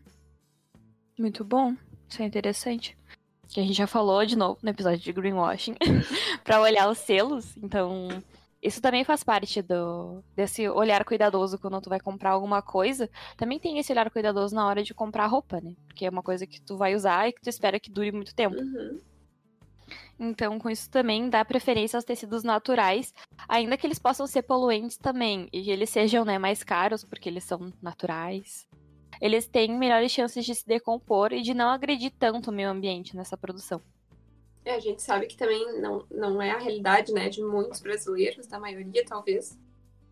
muito 1.18 1.44
bom. 1.44 1.74
Isso 2.08 2.22
é 2.22 2.24
interessante. 2.24 2.96
Que 3.48 3.60
a 3.60 3.62
gente 3.62 3.76
já 3.76 3.86
falou 3.86 4.24
de 4.24 4.36
novo 4.36 4.58
no 4.62 4.70
episódio 4.70 4.98
de 4.98 5.12
greenwashing 5.12 5.74
para 6.44 6.60
olhar 6.60 6.88
os 6.88 6.98
selos. 6.98 7.56
Então, 7.56 8.08
isso 8.62 8.80
também 8.80 9.04
faz 9.04 9.22
parte 9.22 9.62
do 9.62 10.22
desse 10.34 10.68
olhar 10.68 11.04
cuidadoso 11.04 11.58
quando 11.58 11.80
tu 11.80 11.88
vai 11.88 12.00
comprar 12.00 12.30
alguma 12.30 12.60
coisa. 12.60 13.08
Também 13.36 13.58
tem 13.58 13.78
esse 13.78 13.92
olhar 13.92 14.10
cuidadoso 14.10 14.54
na 14.54 14.66
hora 14.66 14.82
de 14.82 14.92
comprar 14.92 15.26
roupa, 15.26 15.60
né? 15.60 15.74
Porque 15.86 16.04
é 16.04 16.10
uma 16.10 16.22
coisa 16.22 16.46
que 16.46 16.60
tu 16.60 16.76
vai 16.76 16.94
usar 16.94 17.28
e 17.28 17.32
que 17.32 17.40
tu 17.40 17.48
espera 17.48 17.80
que 17.80 17.90
dure 17.90 18.12
muito 18.12 18.34
tempo. 18.34 18.56
Uhum. 18.56 19.00
Então, 20.18 20.58
com 20.58 20.68
isso 20.68 20.90
também 20.90 21.28
dá 21.28 21.44
preferência 21.44 21.96
aos 21.96 22.04
tecidos 22.04 22.42
naturais, 22.42 23.14
ainda 23.48 23.76
que 23.76 23.86
eles 23.86 23.98
possam 23.98 24.26
ser 24.26 24.42
poluentes 24.42 24.96
também, 24.96 25.48
e 25.52 25.70
eles 25.70 25.90
sejam 25.90 26.24
né, 26.24 26.38
mais 26.38 26.62
caros, 26.62 27.04
porque 27.04 27.28
eles 27.28 27.44
são 27.44 27.72
naturais. 27.80 28.66
Eles 29.20 29.46
têm 29.46 29.76
melhores 29.76 30.12
chances 30.12 30.44
de 30.44 30.54
se 30.54 30.66
decompor 30.66 31.32
e 31.32 31.42
de 31.42 31.54
não 31.54 31.68
agredir 31.68 32.12
tanto 32.18 32.50
o 32.50 32.52
meio 32.52 32.70
ambiente 32.70 33.16
nessa 33.16 33.36
produção. 33.36 33.80
É, 34.64 34.74
a 34.74 34.80
gente 34.80 35.02
sabe 35.02 35.26
que 35.26 35.36
também 35.36 35.80
não, 35.80 36.04
não 36.10 36.42
é 36.42 36.50
a 36.50 36.58
realidade 36.58 37.12
né, 37.12 37.28
de 37.28 37.42
muitos 37.42 37.80
brasileiros, 37.80 38.46
da 38.46 38.60
maioria 38.60 39.04
talvez. 39.04 39.58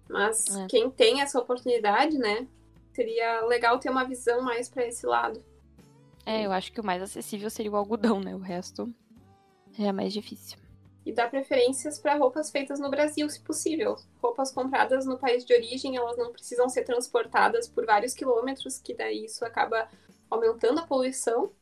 Mas 0.08 0.56
é. 0.56 0.66
quem 0.66 0.90
tem 0.90 1.20
essa 1.20 1.38
oportunidade, 1.38 2.16
né, 2.16 2.46
seria 2.92 3.44
legal 3.44 3.78
ter 3.78 3.90
uma 3.90 4.04
visão 4.04 4.40
mais 4.40 4.68
para 4.68 4.86
esse 4.86 5.06
lado. 5.06 5.44
É, 6.24 6.44
eu 6.44 6.50
acho 6.50 6.72
que 6.72 6.80
o 6.80 6.84
mais 6.84 7.02
acessível 7.02 7.50
seria 7.50 7.70
o 7.70 7.76
algodão, 7.76 8.18
né? 8.18 8.34
O 8.34 8.40
resto 8.40 8.92
é 9.84 9.92
mais 9.92 10.12
difícil. 10.12 10.58
E 11.04 11.12
dá 11.12 11.28
preferências 11.28 11.98
para 11.98 12.16
roupas 12.16 12.50
feitas 12.50 12.80
no 12.80 12.90
Brasil, 12.90 13.28
se 13.30 13.40
possível. 13.40 13.96
Roupas 14.20 14.50
compradas 14.50 15.06
no 15.06 15.16
país 15.16 15.44
de 15.44 15.54
origem, 15.54 15.96
elas 15.96 16.16
não 16.16 16.32
precisam 16.32 16.68
ser 16.68 16.82
transportadas 16.82 17.68
por 17.68 17.86
vários 17.86 18.12
quilômetros, 18.12 18.78
que 18.78 18.92
daí 18.92 19.26
isso 19.26 19.44
acaba 19.44 19.88
aumentando 20.28 20.80
a 20.80 20.86
poluição. 20.86 21.52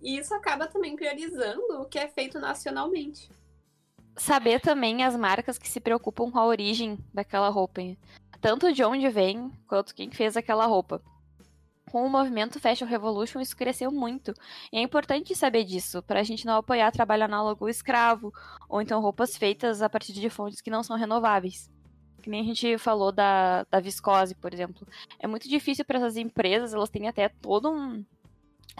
E 0.00 0.16
isso 0.16 0.32
acaba 0.32 0.66
também 0.66 0.96
priorizando 0.96 1.82
o 1.82 1.84
que 1.84 1.98
é 1.98 2.08
feito 2.08 2.38
nacionalmente. 2.38 3.30
Saber 4.16 4.60
também 4.60 5.04
as 5.04 5.14
marcas 5.14 5.58
que 5.58 5.68
se 5.68 5.80
preocupam 5.80 6.30
com 6.30 6.38
a 6.38 6.46
origem 6.46 6.98
daquela 7.12 7.50
roupa. 7.50 7.82
Tanto 8.40 8.72
de 8.72 8.82
onde 8.82 9.08
vem, 9.10 9.52
quanto 9.66 9.94
quem 9.94 10.10
fez 10.10 10.36
aquela 10.36 10.64
roupa 10.64 11.02
com 11.88 12.04
o 12.04 12.10
movimento 12.10 12.60
Fashion 12.60 12.86
Revolution, 12.86 13.40
isso 13.40 13.56
cresceu 13.56 13.90
muito. 13.90 14.32
E 14.72 14.78
é 14.78 14.82
importante 14.82 15.34
saber 15.34 15.64
disso, 15.64 16.02
para 16.02 16.20
a 16.20 16.22
gente 16.22 16.46
não 16.46 16.56
apoiar 16.56 16.90
trabalho 16.90 17.24
análogo 17.24 17.68
escravo, 17.68 18.32
ou 18.68 18.80
então 18.80 19.00
roupas 19.00 19.36
feitas 19.36 19.82
a 19.82 19.88
partir 19.88 20.12
de 20.12 20.30
fontes 20.30 20.60
que 20.60 20.70
não 20.70 20.82
são 20.82 20.96
renováveis. 20.96 21.70
Que 22.22 22.30
nem 22.30 22.40
a 22.40 22.44
gente 22.44 22.78
falou 22.78 23.12
da, 23.12 23.64
da 23.70 23.80
viscose, 23.80 24.34
por 24.34 24.52
exemplo. 24.52 24.86
É 25.18 25.26
muito 25.26 25.48
difícil 25.48 25.84
para 25.84 25.98
essas 25.98 26.16
empresas, 26.16 26.74
elas 26.74 26.90
têm 26.90 27.08
até 27.08 27.28
todo 27.28 27.70
um, 27.70 28.04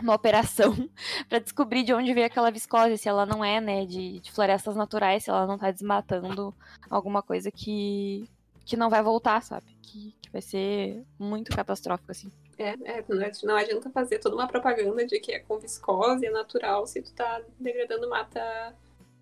uma 0.00 0.14
operação 0.14 0.74
para 1.28 1.38
descobrir 1.38 1.82
de 1.82 1.92
onde 1.92 2.12
veio 2.12 2.26
aquela 2.26 2.50
viscose, 2.50 2.98
se 2.98 3.08
ela 3.08 3.24
não 3.24 3.44
é, 3.44 3.60
né, 3.60 3.86
de, 3.86 4.20
de 4.20 4.32
florestas 4.32 4.76
naturais, 4.76 5.24
se 5.24 5.30
ela 5.30 5.46
não 5.46 5.54
está 5.54 5.70
desmatando 5.70 6.54
alguma 6.90 7.22
coisa 7.22 7.50
que, 7.50 8.28
que 8.64 8.76
não 8.76 8.90
vai 8.90 9.02
voltar, 9.02 9.42
sabe? 9.42 9.66
Que, 9.82 10.14
que 10.20 10.30
vai 10.30 10.42
ser 10.42 11.04
muito 11.18 11.54
catastrófico, 11.54 12.10
assim. 12.10 12.30
É, 12.58 12.70
é, 12.84 13.04
não 13.44 13.56
adianta 13.56 13.88
fazer 13.90 14.18
toda 14.18 14.34
uma 14.34 14.48
propaganda 14.48 15.06
de 15.06 15.20
que 15.20 15.32
é 15.32 15.38
com 15.38 15.58
viscose, 15.58 16.26
é 16.26 16.30
natural, 16.30 16.86
se 16.86 17.00
tu 17.00 17.12
tá 17.14 17.40
degradando 17.58 18.10
mata 18.10 18.74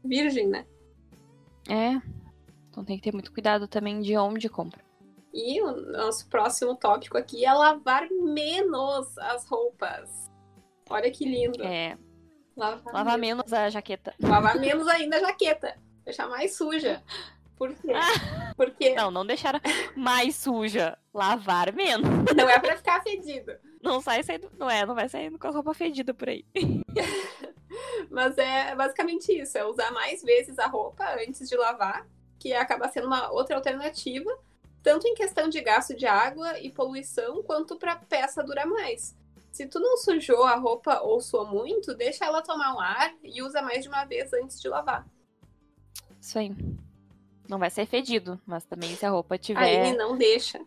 virgem, 0.03 0.47
né? 0.47 0.67
É. 1.69 2.01
Então 2.71 2.85
tem 2.85 2.97
que 2.97 3.03
ter 3.03 3.13
muito 3.13 3.33
cuidado 3.33 3.69
também 3.69 4.01
de 4.01 4.17
onde 4.17 4.49
compra. 4.49 4.81
E 5.35 5.61
o 5.61 5.77
nosso 5.93 6.27
próximo 6.29 6.75
tópico 6.77 7.19
aqui 7.19 7.45
é 7.45 7.53
lavar 7.53 8.09
menos 8.11 9.19
as 9.19 9.47
roupas. 9.47 10.31
Olha 10.89 11.11
que 11.11 11.27
lindo. 11.27 11.63
É. 11.63 11.99
Lavar, 12.57 13.19
menos. 13.19 13.45
menos 13.45 13.53
a 13.53 13.69
jaqueta. 13.69 14.15
Lavar 14.19 14.59
menos 14.59 14.89
ainda 14.89 15.19
a 15.19 15.21
jaqueta. 15.21 15.77
Deixar 16.07 16.27
mais 16.27 16.57
suja. 16.57 17.03
Por 17.57 17.75
quê? 17.75 17.93
Porque... 18.57 18.95
Não, 18.95 19.11
não 19.11 19.27
deixar 19.27 19.61
mais 19.97 20.37
suja. 20.37 20.99
Lavar 21.13 21.73
menos. 21.73 22.07
Não 22.37 22.49
é 22.49 22.59
pra 22.59 22.77
ficar 22.77 23.03
fedido. 23.03 23.53
Não 23.83 24.01
sai 24.01 24.23
saindo. 24.23 24.51
Não 24.59 24.69
é, 24.69 24.85
não 24.85 24.95
vai 24.95 25.09
saindo 25.09 25.39
com 25.39 25.47
a 25.47 25.51
roupa 25.51 25.73
fedida 25.73 26.13
por 26.13 26.29
aí. 26.29 26.45
Mas 28.11 28.37
é 28.39 28.75
basicamente 28.75 29.33
isso: 29.33 29.57
é 29.57 29.65
usar 29.65 29.91
mais 29.93 30.23
vezes 30.23 30.59
a 30.59 30.67
roupa 30.67 31.05
antes 31.27 31.49
de 31.49 31.57
lavar, 31.57 32.07
que 32.39 32.53
acaba 32.53 32.89
sendo 32.89 33.07
uma 33.07 33.31
outra 33.31 33.57
alternativa, 33.57 34.31
tanto 34.83 35.07
em 35.07 35.15
questão 35.15 35.49
de 35.49 35.61
gasto 35.61 35.95
de 35.95 36.07
água 36.07 36.59
e 36.59 36.71
poluição, 36.71 37.43
quanto 37.43 37.77
pra 37.77 37.97
peça 37.97 38.43
durar 38.43 38.67
mais. 38.67 39.17
Se 39.51 39.67
tu 39.67 39.81
não 39.81 39.97
sujou 39.97 40.45
a 40.45 40.57
roupa 40.57 41.01
ou 41.01 41.21
suou 41.21 41.47
muito, 41.47 41.95
deixa 41.95 42.27
ela 42.27 42.43
tomar 42.43 42.75
um 42.75 42.81
ar 42.81 43.15
e 43.23 43.43
usa 43.43 43.63
mais 43.63 43.83
de 43.83 43.89
uma 43.89 44.05
vez 44.05 44.33
antes 44.35 44.61
de 44.61 44.69
lavar. 44.69 45.07
Isso 46.21 46.39
aí. 46.39 46.55
Não 47.49 47.59
vai 47.59 47.71
ser 47.71 47.87
fedido, 47.87 48.41
mas 48.47 48.65
também 48.65 48.95
se 48.97 49.07
a 49.07 49.11
roupa 49.11 49.39
tiver. 49.39 49.61
Aí 49.61 49.97
não 49.97 50.17
deixa. 50.17 50.61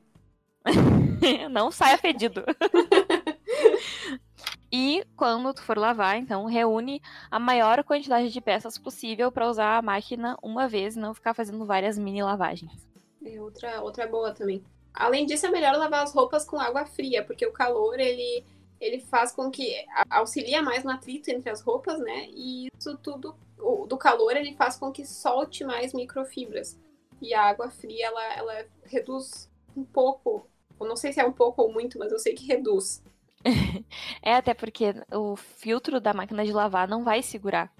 não 1.50 1.72
saia 1.72 1.98
fedido. 1.98 2.44
e 4.72 5.04
quando 5.16 5.54
tu 5.54 5.62
for 5.62 5.78
lavar, 5.78 6.18
então 6.18 6.46
reúne 6.46 7.02
a 7.30 7.40
maior 7.40 7.84
quantidade 7.84 8.30
de 8.30 8.42
peças 8.42 8.78
possível 8.78 9.32
para 9.32 9.50
usar 9.50 9.78
a 9.78 9.82
máquina 9.82 10.38
uma 10.42 10.68
vez 10.68 10.96
e 10.96 11.00
não 11.00 11.14
ficar 11.14 11.34
fazendo 11.34 11.66
várias 11.66 11.98
mini 11.98 12.24
lavagens. 12.24 12.88
É 13.26 13.42
outra, 13.42 13.82
outra 13.82 14.08
boa 14.08 14.34
também. 14.34 14.64
Além 14.94 15.26
disso, 15.26 15.46
é 15.46 15.52
melhor 15.52 15.76
lavar 15.76 16.04
as 16.04 16.14
roupas 16.14 16.46
com 16.46 16.60
água 16.60 16.86
fria, 16.86 17.24
porque 17.24 17.46
o 17.46 17.52
calor 17.52 18.00
ele, 18.00 18.44
ele 18.80 19.00
faz 19.00 19.32
com 19.32 19.52
que 19.52 19.86
auxilia 20.10 20.62
mais 20.62 20.84
no 20.84 20.92
atrito 20.92 21.30
entre 21.30 21.50
as 21.50 21.62
roupas, 21.62 22.00
né? 22.00 22.28
E 22.30 22.68
isso 22.78 22.98
tudo 22.98 23.36
o, 23.60 23.86
do 23.86 23.98
calor 23.98 24.36
ele 24.36 24.56
faz 24.56 24.78
com 24.78 24.92
que 24.92 25.06
solte 25.06 25.64
mais 25.64 25.94
microfibras. 25.94 26.80
E 27.22 27.34
a 27.34 27.44
água 27.44 27.70
fria, 27.70 28.08
ela, 28.08 28.34
ela 28.34 28.66
reduz 28.84 29.50
um 29.76 29.84
pouco. 29.84 30.48
Eu 30.80 30.88
não 30.88 30.96
sei 30.96 31.12
se 31.12 31.20
é 31.20 31.26
um 31.26 31.34
pouco 31.34 31.62
ou 31.62 31.72
muito, 31.72 32.00
mas 32.00 32.12
eu 32.12 32.20
sei 32.20 32.34
que 32.34 32.46
reduz. 32.46 33.04
é, 34.22 34.36
até 34.36 34.54
porque 34.54 34.94
o 35.14 35.36
filtro 35.36 36.00
da 36.00 36.14
máquina 36.14 36.46
de 36.46 36.54
lavar 36.54 36.88
não 36.88 37.04
vai 37.04 37.22
segurar 37.22 37.74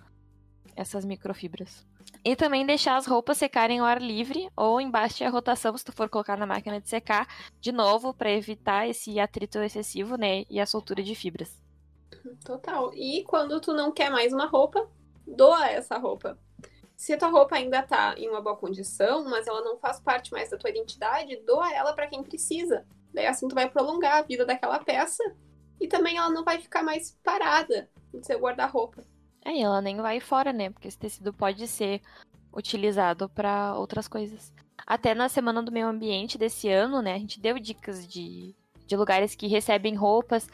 essas 0.76 1.06
microfibras. 1.06 1.86
E 2.24 2.36
também 2.36 2.66
deixar 2.66 2.98
as 2.98 3.06
roupas 3.06 3.38
secarem 3.38 3.80
ao 3.80 3.86
ar 3.86 4.02
livre 4.02 4.50
ou 4.56 4.82
embaixo 4.82 5.24
a 5.24 5.30
rotação, 5.30 5.78
se 5.78 5.86
tu 5.86 5.92
for 5.94 6.10
colocar 6.10 6.38
na 6.38 6.46
máquina 6.46 6.82
de 6.82 6.90
secar, 6.90 7.28
de 7.62 7.72
novo, 7.72 8.14
para 8.14 8.32
evitar 8.32 8.88
esse 8.88 9.20
atrito 9.20 9.60
excessivo, 9.60 10.18
né? 10.18 10.44
E 10.50 10.60
a 10.60 10.66
soltura 10.66 11.02
de 11.02 11.16
fibras. 11.16 11.62
Total. 12.44 12.92
E 12.94 13.24
quando 13.24 13.62
tu 13.62 13.74
não 13.74 13.92
quer 13.92 14.10
mais 14.10 14.34
uma 14.34 14.48
roupa, 14.48 14.90
doa 15.36 15.68
essa 15.70 15.98
roupa. 15.98 16.38
Se 16.96 17.14
a 17.14 17.18
tua 17.18 17.30
roupa 17.30 17.56
ainda 17.56 17.82
tá 17.82 18.14
em 18.18 18.28
uma 18.28 18.42
boa 18.42 18.58
condição, 18.58 19.24
mas 19.24 19.48
ela 19.48 19.62
não 19.62 19.78
faz 19.78 20.00
parte 20.00 20.32
mais 20.32 20.50
da 20.50 20.58
tua 20.58 20.70
identidade, 20.70 21.42
doa 21.46 21.74
ela 21.74 21.94
para 21.94 22.08
quem 22.08 22.22
precisa. 22.22 22.86
Daí 23.14 23.26
assim 23.26 23.48
tu 23.48 23.56
vai 23.56 23.70
prolongar 23.70 24.18
a 24.18 24.22
vida 24.22 24.46
daquela 24.46 24.80
peça 24.80 25.24
e 25.80 25.88
também 25.88 26.18
ela 26.18 26.30
não 26.30 26.44
vai 26.44 26.60
ficar 26.60 26.84
mais 26.84 27.18
parada 27.24 27.90
no 28.14 28.24
seu 28.24 28.40
guarda-roupa. 28.40 29.04
É, 29.46 29.62
ela 29.62 29.82
nem 29.82 29.98
vai 29.98 30.20
fora, 30.20 30.52
né? 30.52 30.70
Porque 30.70 30.88
esse 30.88 31.00
tecido 31.00 31.34
pode 31.34 31.66
ser 31.68 32.02
utilizado 32.54 33.30
para 33.30 33.76
outras 33.76 34.08
coisas. 34.08 34.52
Até 34.86 35.14
na 35.14 35.30
Semana 35.30 35.64
do 35.64 35.72
Meio 35.72 35.88
Ambiente 35.88 36.38
desse 36.38 36.68
ano, 36.68 37.02
né? 37.02 37.14
A 37.14 37.18
gente 37.18 37.40
deu 37.40 37.58
dicas 37.58 38.08
de, 38.08 38.56
de 38.86 38.96
lugares 38.96 39.36
que 39.36 39.48
recebem 39.48 39.96
roupas. 39.96 40.48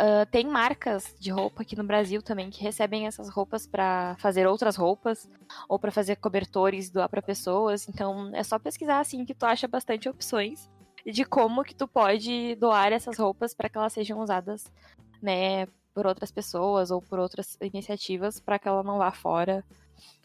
Uh, 0.00 0.24
tem 0.30 0.46
marcas 0.46 1.14
de 1.20 1.30
roupa 1.30 1.60
aqui 1.60 1.76
no 1.76 1.84
Brasil 1.84 2.22
também 2.22 2.48
que 2.48 2.62
recebem 2.62 3.06
essas 3.06 3.28
roupas 3.28 3.66
para 3.66 4.16
fazer 4.18 4.46
outras 4.46 4.74
roupas 4.74 5.28
ou 5.68 5.78
para 5.78 5.90
fazer 5.90 6.16
cobertores 6.16 6.88
doar 6.88 7.06
para 7.06 7.20
pessoas. 7.20 7.86
Então 7.86 8.30
é 8.34 8.42
só 8.42 8.58
pesquisar 8.58 9.00
assim 9.00 9.26
que 9.26 9.34
tu 9.34 9.44
acha 9.44 9.68
bastante 9.68 10.08
opções 10.08 10.70
de 11.04 11.22
como 11.26 11.62
que 11.62 11.74
tu 11.74 11.86
pode 11.86 12.54
doar 12.54 12.94
essas 12.94 13.18
roupas 13.18 13.52
para 13.52 13.68
que 13.68 13.76
elas 13.76 13.92
sejam 13.92 14.20
usadas, 14.20 14.72
né, 15.20 15.66
por 15.92 16.06
outras 16.06 16.30
pessoas 16.30 16.90
ou 16.90 17.02
por 17.02 17.18
outras 17.18 17.58
iniciativas 17.60 18.40
para 18.40 18.58
que 18.58 18.68
ela 18.68 18.82
não 18.82 18.96
vá 18.96 19.12
fora 19.12 19.62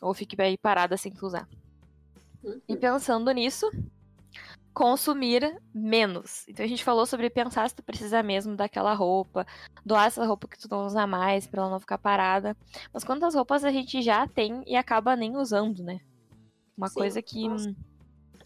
ou 0.02 0.14
fique 0.14 0.42
aí 0.42 0.58
parada 0.58 0.96
sem 0.96 1.12
tu 1.12 1.26
usar. 1.26 1.50
Uhum. 2.42 2.62
E 2.70 2.78
pensando 2.78 3.30
nisso, 3.32 3.70
consumir 4.76 5.58
menos. 5.74 6.46
Então 6.50 6.66
a 6.66 6.68
gente 6.68 6.84
falou 6.84 7.06
sobre 7.06 7.30
pensar 7.30 7.68
se 7.70 7.76
tu 7.76 7.82
precisa 7.82 8.22
mesmo 8.22 8.58
daquela 8.58 8.94
roupa, 8.94 9.48
doar 9.86 10.08
essa 10.08 10.26
roupa 10.26 10.50
que 10.50 10.60
tu 10.60 10.68
não 10.70 10.86
usa 10.86 11.08
mais 11.08 11.48
para 11.48 11.62
ela 11.62 11.72
não 11.72 11.80
ficar 11.80 11.98
parada. 11.98 12.56
Mas 12.94 13.06
quantas 13.06 13.34
roupas 13.34 13.64
a 13.64 13.72
gente 13.72 14.02
já 14.02 14.28
tem 14.28 14.62
e 14.68 14.76
acaba 14.76 15.16
nem 15.16 15.38
usando, 15.38 15.82
né? 15.82 16.02
Uma 16.78 16.90
Sim, 16.90 16.96
coisa 16.96 17.22
que 17.22 17.48
nossa. 17.48 17.74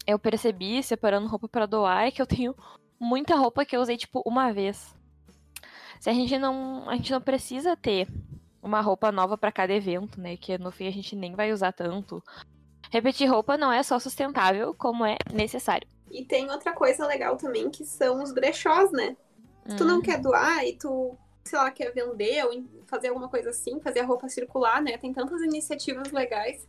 eu 0.06 0.20
percebi 0.20 0.80
separando 0.84 1.26
roupa 1.26 1.48
para 1.48 1.66
doar 1.66 2.06
é 2.06 2.12
que 2.12 2.22
eu 2.22 2.26
tenho 2.26 2.54
muita 2.98 3.34
roupa 3.34 3.64
que 3.64 3.76
eu 3.76 3.80
usei 3.80 3.96
tipo 3.96 4.22
uma 4.24 4.52
vez. 4.52 4.94
Se 5.98 6.08
a 6.08 6.12
gente 6.14 6.38
não, 6.38 6.88
a 6.88 6.94
gente 6.94 7.10
não 7.10 7.20
precisa 7.20 7.76
ter 7.76 8.06
uma 8.62 8.80
roupa 8.80 9.10
nova 9.10 9.36
para 9.36 9.50
cada 9.50 9.74
evento, 9.74 10.20
né? 10.20 10.36
Que 10.36 10.56
no 10.58 10.70
fim 10.70 10.86
a 10.86 10.92
gente 10.92 11.16
nem 11.16 11.34
vai 11.34 11.52
usar 11.52 11.72
tanto. 11.72 12.22
Repetir 12.88 13.28
roupa 13.28 13.56
não 13.56 13.72
é 13.72 13.82
só 13.82 13.98
sustentável, 13.98 14.72
como 14.74 15.04
é 15.04 15.16
necessário. 15.32 15.88
E 16.10 16.24
tem 16.24 16.50
outra 16.50 16.72
coisa 16.72 17.06
legal 17.06 17.36
também, 17.36 17.70
que 17.70 17.84
são 17.84 18.22
os 18.22 18.32
brechós, 18.32 18.90
né? 18.92 19.16
Se 19.68 19.76
tu 19.76 19.84
não 19.84 20.00
Hum, 20.00 20.02
quer 20.02 20.20
doar 20.20 20.64
e 20.66 20.76
tu, 20.76 21.16
sei 21.44 21.58
lá, 21.58 21.70
quer 21.70 21.92
vender 21.92 22.44
ou 22.44 22.64
fazer 22.86 23.08
alguma 23.08 23.28
coisa 23.28 23.50
assim, 23.50 23.80
fazer 23.80 24.00
a 24.00 24.06
roupa 24.06 24.28
circular, 24.28 24.82
né? 24.82 24.98
Tem 24.98 25.12
tantas 25.12 25.40
iniciativas 25.42 26.10
legais. 26.12 26.66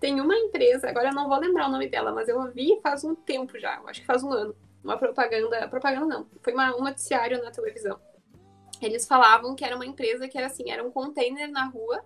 Tem 0.00 0.20
uma 0.20 0.36
empresa, 0.36 0.88
agora 0.88 1.10
eu 1.10 1.14
não 1.14 1.28
vou 1.28 1.38
lembrar 1.38 1.68
o 1.68 1.72
nome 1.72 1.88
dela, 1.88 2.12
mas 2.12 2.28
eu 2.28 2.38
ouvi 2.38 2.80
faz 2.82 3.04
um 3.04 3.14
tempo 3.14 3.58
já, 3.58 3.80
acho 3.86 4.00
que 4.00 4.06
faz 4.06 4.22
um 4.24 4.32
ano. 4.32 4.54
Uma 4.82 4.98
propaganda, 4.98 5.68
propaganda 5.68 6.06
não, 6.06 6.26
foi 6.42 6.52
uma, 6.54 6.74
um 6.76 6.82
noticiário 6.82 7.42
na 7.42 7.52
televisão. 7.52 8.00
Eles 8.80 9.06
falavam 9.06 9.54
que 9.54 9.64
era 9.64 9.76
uma 9.76 9.86
empresa 9.86 10.28
que 10.28 10.36
era 10.36 10.48
assim, 10.48 10.70
era 10.70 10.84
um 10.84 10.90
container 10.90 11.50
na 11.50 11.66
rua 11.66 12.04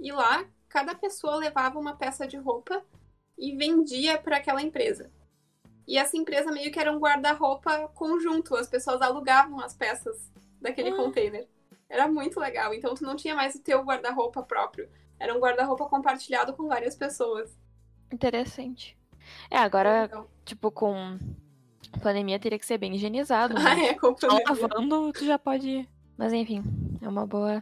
e 0.00 0.12
lá 0.12 0.44
cada 0.68 0.94
pessoa 0.94 1.36
levava 1.36 1.78
uma 1.78 1.96
peça 1.96 2.26
de 2.26 2.36
roupa 2.36 2.84
e 3.38 3.56
vendia 3.56 4.18
para 4.18 4.36
aquela 4.38 4.62
empresa. 4.62 5.10
E 5.86 5.98
essa 5.98 6.16
empresa 6.16 6.50
meio 6.50 6.72
que 6.72 6.78
era 6.78 6.90
um 6.92 6.98
guarda-roupa 6.98 7.88
conjunto, 7.94 8.56
as 8.56 8.68
pessoas 8.68 9.02
alugavam 9.02 9.60
as 9.60 9.74
peças 9.74 10.30
daquele 10.60 10.90
Ah. 10.90 10.96
container. 10.96 11.46
Era 11.88 12.08
muito 12.08 12.40
legal, 12.40 12.72
então 12.72 12.94
tu 12.94 13.04
não 13.04 13.14
tinha 13.14 13.34
mais 13.34 13.54
o 13.54 13.62
teu 13.62 13.82
guarda-roupa 13.82 14.42
próprio. 14.42 14.88
Era 15.20 15.34
um 15.34 15.38
guarda-roupa 15.38 15.86
compartilhado 15.86 16.54
com 16.54 16.66
várias 16.66 16.96
pessoas. 16.96 17.56
interessante. 18.12 18.96
É, 19.50 19.56
agora, 19.58 20.02
Legal. 20.02 20.30
tipo, 20.44 20.70
com 20.70 21.18
pandemia 22.02 22.38
teria 22.38 22.58
que 22.58 22.66
ser 22.66 22.78
bem 22.78 22.94
higienizado, 22.94 23.54
Ah, 23.58 23.74
né? 23.74 23.86
é, 23.88 23.94
com 23.94 24.16
Só 24.16 24.28
pandemia. 24.28 24.44
lavando, 24.68 25.12
tu 25.12 25.24
já 25.24 25.38
pode. 25.38 25.88
Mas 26.16 26.32
enfim, 26.32 26.62
é 27.02 27.08
uma 27.08 27.26
boa 27.26 27.60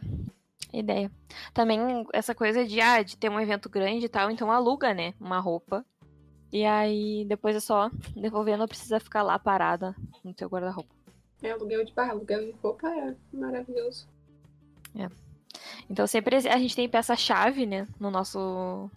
ideia. 0.71 1.11
Também 1.53 1.79
essa 2.13 2.35
coisa 2.35 2.65
de, 2.65 2.79
ah, 2.81 3.01
de 3.01 3.17
ter 3.17 3.29
um 3.29 3.39
evento 3.39 3.69
grande 3.69 4.05
e 4.05 4.09
tal, 4.09 4.29
então 4.29 4.51
aluga, 4.51 4.93
né? 4.93 5.13
Uma 5.19 5.39
roupa. 5.39 5.85
E 6.53 6.65
aí 6.65 7.25
depois 7.25 7.55
é 7.55 7.59
só 7.59 7.89
devolver, 8.15 8.55
não 8.59 8.67
precisa 8.67 8.99
ficar 8.99 9.23
lá 9.23 9.39
parada 9.39 9.95
no 10.23 10.35
teu 10.35 10.47
guarda-roupa. 10.47 10.93
É, 11.41 11.49
aluguel 11.49 11.83
de 11.83 11.91
barra, 11.91 12.11
aluguel 12.11 12.45
de 12.45 12.51
roupa 12.61 12.87
é 12.87 13.15
maravilhoso. 13.33 14.07
Então 15.89 16.05
sempre 16.05 16.35
a 16.35 16.57
gente 16.57 16.75
tem 16.75 16.87
peça-chave, 16.87 17.65
né? 17.65 17.87
No 17.99 18.11
nosso 18.11 18.89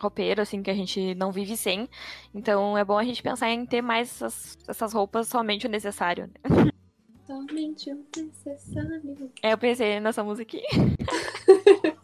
roupeiro, 0.00 0.40
assim, 0.40 0.62
que 0.62 0.70
a 0.70 0.74
gente 0.74 1.14
não 1.16 1.32
vive 1.32 1.56
sem. 1.56 1.88
Então 2.34 2.78
é 2.78 2.84
bom 2.84 2.96
a 2.96 3.04
gente 3.04 3.22
pensar 3.22 3.50
em 3.50 3.66
ter 3.66 3.82
mais 3.82 4.08
essas, 4.08 4.56
essas 4.68 4.92
roupas 4.92 5.26
somente 5.28 5.66
o 5.66 5.70
necessário, 5.70 6.28
né? 6.28 6.70
Somente 7.26 7.92
o 7.92 8.06
necessário. 8.16 9.30
É, 9.40 9.52
eu 9.52 9.58
pensei 9.58 10.00
nessa 10.00 10.24
música 10.24 10.56
aqui. 10.56 10.64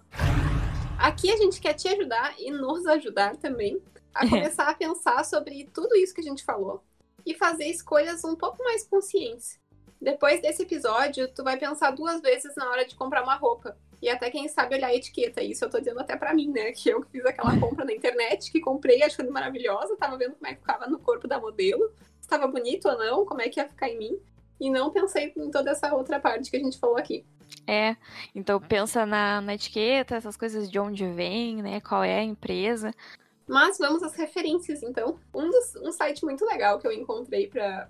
Aqui 0.99 1.31
a 1.31 1.37
gente 1.37 1.61
quer 1.61 1.75
te 1.75 1.89
ajudar 1.89 2.35
e 2.39 2.51
nos 2.51 2.87
ajudar 2.87 3.37
também 3.37 3.81
a 4.17 4.29
começar 4.29 4.69
a 4.69 4.75
pensar 4.75 5.25
sobre 5.25 5.69
tudo 5.73 5.95
isso 5.97 6.15
que 6.15 6.21
a 6.21 6.25
gente 6.25 6.45
falou 6.45 6.83
e 7.25 7.35
fazer 7.35 7.67
escolhas 7.67 8.25
um 8.25 8.37
pouco 8.37 8.63
mais 8.63 8.87
conscientes. 8.87 9.59
Depois 10.01 10.41
desse 10.41 10.63
episódio, 10.63 11.29
tu 11.29 11.43
vai 11.43 11.57
pensar 11.57 11.91
duas 11.91 12.21
vezes 12.21 12.55
na 12.55 12.71
hora 12.71 12.85
de 12.85 12.95
comprar 12.95 13.23
uma 13.23 13.35
roupa. 13.35 13.77
E 14.01 14.09
até 14.09 14.31
quem 14.31 14.47
sabe 14.47 14.77
olhar 14.77 14.89
a 14.89 14.95
etiqueta. 14.95 15.43
Isso 15.43 15.65
eu 15.65 15.71
tô 15.71 15.79
dizendo 15.79 16.01
até 16.01 16.17
pra 16.17 16.35
mim, 16.35 16.51
né? 16.53 16.71
Que 16.77 16.91
eu 16.91 17.01
que 17.01 17.11
fiz 17.11 17.27
aquela 17.27 17.57
compra 17.59 17.85
na 17.85 17.93
internet, 17.93 18.53
que 18.53 18.61
comprei 18.61 19.03
achando 19.03 19.33
maravilhosa, 19.33 19.97
tava 19.97 20.17
vendo 20.17 20.35
como 20.35 20.47
é 20.47 20.55
que 20.55 20.61
ficava 20.61 20.87
no 20.87 20.99
corpo 20.99 21.27
da 21.27 21.41
modelo, 21.41 21.91
se 22.21 22.23
estava 22.23 22.47
bonito 22.47 22.89
ou 22.89 22.99
não, 22.99 23.25
como 23.25 23.41
é 23.41 23.49
que 23.49 23.59
ia 23.59 23.69
ficar 23.69 23.89
em 23.89 23.99
mim. 23.99 24.19
E 24.61 24.71
não 24.71 24.91
pensei 24.91 25.33
em 25.37 25.51
toda 25.51 25.71
essa 25.71 25.95
outra 25.95 26.21
parte 26.21 26.51
que 26.51 26.57
a 26.57 26.61
gente 26.61 26.79
falou 26.79 26.97
aqui. 26.97 27.25
É, 27.67 27.97
então 28.35 28.61
pensa 28.61 29.05
na, 29.05 29.41
na 29.41 29.55
etiqueta, 29.55 30.17
essas 30.17 30.37
coisas 30.37 30.71
de 30.71 30.79
onde 30.79 31.07
vem, 31.09 31.63
né? 31.63 31.81
Qual 31.81 32.03
é 32.03 32.19
a 32.19 32.23
empresa. 32.23 32.93
Mas 33.47 33.79
vamos 33.79 34.03
às 34.03 34.15
referências, 34.15 34.83
então. 34.83 35.21
Um, 35.33 35.49
dos, 35.49 35.77
um 35.77 35.93
site 35.93 36.25
muito 36.25 36.45
legal 36.45 36.81
que 36.81 36.87
eu 36.87 36.93
encontrei 36.93 37.47
para 37.47 37.89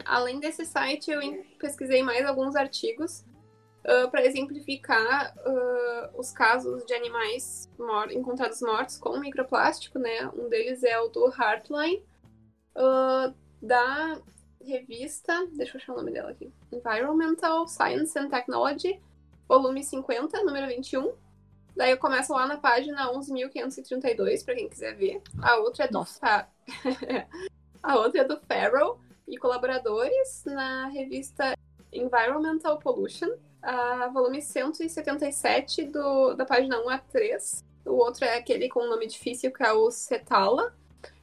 Além 0.05 0.41
desse 0.41 0.67
site, 0.67 1.09
eu 1.11 1.21
pesquisei 1.59 2.03
mais 2.03 2.27
alguns 2.27 2.57
artigos 2.57 3.25
para 4.11 4.25
exemplificar 4.25 5.35
ah, 5.45 6.11
os 6.17 6.33
casos 6.33 6.85
de 6.87 6.95
animais 6.95 7.69
mor- 7.79 8.11
encontrados 8.13 8.61
mortos 8.61 8.99
com 8.99 9.19
microplástico, 9.19 9.99
né? 9.99 10.29
Um 10.37 10.49
deles 10.49 10.83
é 10.83 10.99
o 11.01 11.09
do 11.09 11.27
Heartline, 11.29 12.03
ah, 12.75 13.33
da 13.63 14.21
revista, 14.65 15.47
deixa 15.53 15.77
eu 15.77 15.81
achar 15.81 15.93
o 15.93 15.97
nome 15.97 16.11
dela 16.13 16.31
aqui, 16.31 16.53
Environmental 16.73 17.69
Science 17.69 18.19
and 18.19 18.29
Technology, 18.29 19.01
volume 19.49 19.85
50, 19.85 20.43
número 20.43 20.67
21. 20.67 21.13
Daí 21.77 21.91
eu 21.93 21.99
começo 21.99 22.33
lá 22.33 22.47
na 22.47 22.57
página 22.57 23.13
11.532, 23.13 24.45
para 24.45 24.55
quem 24.55 24.69
quiser 24.69 24.95
ver. 24.97 25.21
A 25.43 25.57
outra 25.59 25.85
é 25.85 25.89
do. 25.89 26.05
Fa- 26.05 26.49
A 27.83 27.97
outra 27.97 28.23
é 28.23 28.25
do 28.25 28.37
Farrell 28.41 28.99
e 29.29 29.37
colaboradores 29.37 30.43
na 30.47 30.89
revista 30.89 31.55
Environmental 31.93 32.79
Pollution, 32.79 33.29
a 33.69 34.09
volume 34.09 34.41
177 34.41 35.85
do, 35.87 36.35
da 36.35 36.45
página 36.45 36.81
1 36.85 36.89
a 36.89 36.99
3. 36.99 37.65
O 37.85 37.93
outro 37.95 38.25
é 38.25 38.37
aquele 38.37 38.69
com 38.69 38.81
o 38.81 38.89
nome 38.89 39.07
difícil, 39.07 39.53
que 39.53 39.63
é 39.63 39.73
o 39.73 39.91
Cetala 39.91 40.75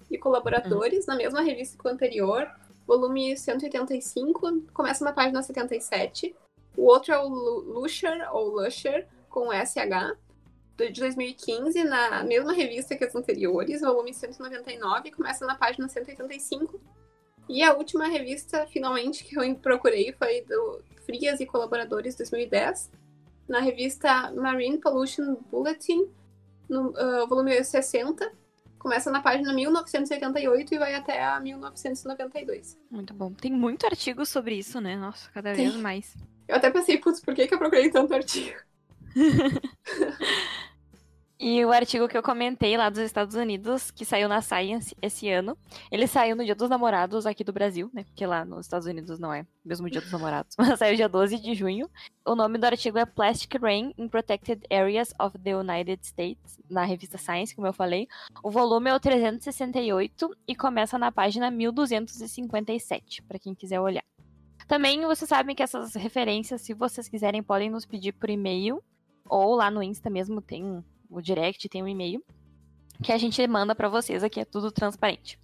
e 0.09 0.17
colaboradores, 0.17 1.05
na 1.05 1.15
mesma 1.15 1.41
revista 1.41 1.77
que 1.77 1.87
o 1.87 1.91
anterior. 1.91 2.49
Volume 2.85 3.37
185, 3.37 4.61
começa 4.73 5.05
na 5.05 5.13
página 5.13 5.41
77. 5.41 6.35
O 6.75 6.83
outro 6.85 7.13
é 7.13 7.19
o 7.19 7.27
Lu- 7.27 7.59
Lusher, 7.79 8.27
ou 8.33 8.49
Lusher, 8.49 9.07
com 9.29 9.51
SH, 9.51 10.17
de 10.75 10.89
2015, 10.89 11.83
na 11.83 12.23
mesma 12.23 12.51
revista 12.51 12.95
que 12.95 13.05
as 13.05 13.15
anteriores, 13.15 13.81
volume 13.81 14.13
199, 14.13 15.11
começa 15.11 15.45
na 15.45 15.55
página 15.55 15.87
185. 15.87 16.79
E 17.49 17.61
a 17.61 17.73
última 17.73 18.07
revista, 18.07 18.65
finalmente, 18.67 19.23
que 19.23 19.37
eu 19.37 19.55
procurei 19.55 20.13
foi 20.13 20.41
do 20.41 20.81
Frias 21.05 21.39
e 21.39 21.45
Colaboradores 21.45 22.15
2010, 22.15 22.91
na 23.47 23.59
revista 23.59 24.31
Marine 24.31 24.77
Pollution 24.77 25.35
Bulletin, 25.51 26.07
no 26.69 26.93
ah, 26.97 27.25
volume 27.27 27.63
60, 27.63 28.31
Começa 28.83 29.09
na 29.09 29.21
página 29.21 29.53
1988 29.53 30.75
e 30.75 30.77
vai 30.77 30.93
até 30.93 31.23
a 31.23 31.39
1992. 31.39 32.77
Muito 32.91 33.13
bom. 33.13 33.31
Tem 33.31 33.49
muito 33.49 33.85
artigo 33.85 34.25
sobre 34.25 34.55
isso, 34.55 34.81
né? 34.81 34.97
Nossa, 34.97 35.31
cada 35.31 35.53
Tem. 35.53 35.69
vez 35.69 35.81
mais. 35.81 36.17
Eu 36.49 36.57
até 36.57 36.69
pensei, 36.69 36.97
putz, 36.97 37.21
por 37.21 37.33
que, 37.33 37.47
que 37.47 37.53
eu 37.53 37.57
procurei 37.57 37.89
tanto 37.89 38.13
artigo? 38.13 38.57
E 41.45 41.65
o 41.65 41.73
artigo 41.73 42.07
que 42.07 42.17
eu 42.17 42.23
comentei 42.23 42.77
lá 42.77 42.89
dos 42.89 42.99
Estados 42.99 43.35
Unidos, 43.35 43.91
que 43.91 44.05
saiu 44.05 44.29
na 44.29 44.41
Science 44.41 44.95
esse 45.01 45.29
ano, 45.29 45.57
ele 45.91 46.07
saiu 46.07 46.37
no 46.37 46.45
Dia 46.45 46.55
dos 46.55 46.69
Namorados 46.69 47.25
aqui 47.25 47.43
do 47.43 47.51
Brasil, 47.51 47.91
né? 47.93 48.05
Porque 48.05 48.25
lá 48.25 48.45
nos 48.45 48.65
Estados 48.65 48.87
Unidos 48.87 49.19
não 49.19 49.33
é 49.33 49.45
mesmo 49.65 49.89
Dia 49.89 49.99
dos 49.99 50.09
Namorados, 50.09 50.55
mas 50.57 50.79
saiu 50.79 50.95
dia 50.95 51.09
12 51.09 51.37
de 51.41 51.53
junho. 51.53 51.89
O 52.25 52.33
nome 52.33 52.57
do 52.57 52.63
artigo 52.63 52.97
é 52.97 53.05
Plastic 53.05 53.61
Rain 53.61 53.93
in 53.97 54.07
Protected 54.07 54.65
Areas 54.71 55.13
of 55.19 55.37
the 55.37 55.53
United 55.53 56.07
States, 56.07 56.57
na 56.69 56.85
revista 56.85 57.17
Science, 57.17 57.53
como 57.53 57.67
eu 57.67 57.73
falei. 57.73 58.07
O 58.41 58.49
volume 58.49 58.89
é 58.89 58.95
o 58.95 58.99
368 59.01 60.37
e 60.47 60.55
começa 60.55 60.97
na 60.97 61.11
página 61.11 61.51
1257, 61.51 63.21
para 63.23 63.37
quem 63.37 63.53
quiser 63.53 63.81
olhar. 63.81 64.05
Também 64.65 65.01
vocês 65.01 65.27
sabem 65.27 65.53
que 65.53 65.61
essas 65.61 65.93
referências, 65.93 66.61
se 66.61 66.73
vocês 66.73 67.09
quiserem, 67.09 67.43
podem 67.43 67.69
nos 67.69 67.85
pedir 67.85 68.13
por 68.13 68.29
e-mail 68.29 68.81
ou 69.25 69.55
lá 69.55 69.69
no 69.69 69.83
Insta 69.83 70.09
mesmo 70.09 70.41
tem 70.41 70.83
o 71.13 71.21
direct, 71.21 71.69
tem 71.69 71.83
um 71.83 71.87
e-mail 71.87 72.23
que 73.01 73.11
a 73.11 73.17
gente 73.17 73.45
manda 73.47 73.75
pra 73.75 73.89
vocês 73.89 74.23
aqui, 74.23 74.39
é 74.39 74.45
tudo 74.45 74.71
transparente. 74.71 75.39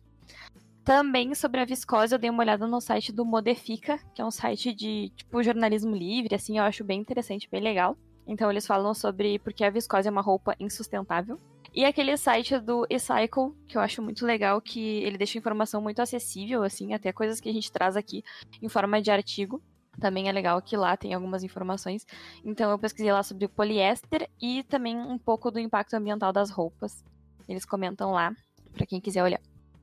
Também 0.84 1.36
sobre 1.36 1.60
a 1.60 1.66
viscose, 1.66 2.14
eu 2.14 2.20
dei 2.20 2.30
uma 2.30 2.42
olhada 2.42 2.66
no 2.66 2.80
site 2.80 3.12
do 3.12 3.26
Modifica, 3.26 4.00
que 4.14 4.22
é 4.22 4.26
um 4.26 4.32
site 4.32 4.74
de 4.74 5.12
tipo 5.16 5.44
jornalismo 5.44 5.96
livre, 5.96 6.34
assim, 6.34 6.58
eu 6.58 6.64
acho 6.64 6.84
bem 6.84 7.00
interessante, 7.00 7.50
bem 7.50 7.62
legal. 7.62 7.98
Então 8.26 8.50
eles 8.50 8.66
falam 8.66 8.94
sobre 8.94 9.40
por 9.40 9.54
que 9.54 9.64
a 9.64 9.70
viscose 9.70 10.08
é 10.08 10.12
uma 10.12 10.22
roupa 10.22 10.56
insustentável. 10.60 11.40
E 11.74 11.86
aquele 11.86 12.18
site 12.18 12.58
do 12.60 12.88
E-Cycle, 12.90 13.54
que 13.68 13.78
eu 13.78 13.82
acho 13.82 14.02
muito 14.02 14.26
legal, 14.26 14.60
que 14.60 14.80
ele 15.04 15.18
deixa 15.18 15.38
informação 15.38 15.82
muito 15.82 16.02
acessível, 16.02 16.64
assim, 16.64 16.94
até 16.94 17.12
coisas 17.12 17.40
que 17.40 17.50
a 17.50 17.54
gente 17.54 17.72
traz 17.72 17.96
aqui 17.96 18.24
em 18.62 18.68
forma 18.68 19.02
de 19.02 19.12
artigo. 19.12 19.62
Também 20.00 20.30
é 20.30 20.32
legal 20.32 20.62
que 20.62 20.78
lá 20.78 20.96
tem 20.96 21.14
algumas 21.14 21.44
informações. 21.44 22.06
Então 22.44 22.72
eu 22.72 22.80
pesquisei 22.80 23.12
lá 23.12 23.24
sobre 23.24 23.46
o 23.46 23.50
poliéster 23.50 24.30
e 24.42 24.64
também 24.64 24.98
um 24.98 25.18
pouco 25.18 25.52
do 25.52 25.60
impacto 25.60 25.94
ambiental 25.96 26.32
das 26.32 26.50
roupas. 26.50 27.04
Eles 27.48 27.66
comentam 27.66 28.12
lá, 28.12 28.34
para 28.74 28.86
quem 28.86 29.02
quiser 29.02 29.24
olhar. 29.24 29.42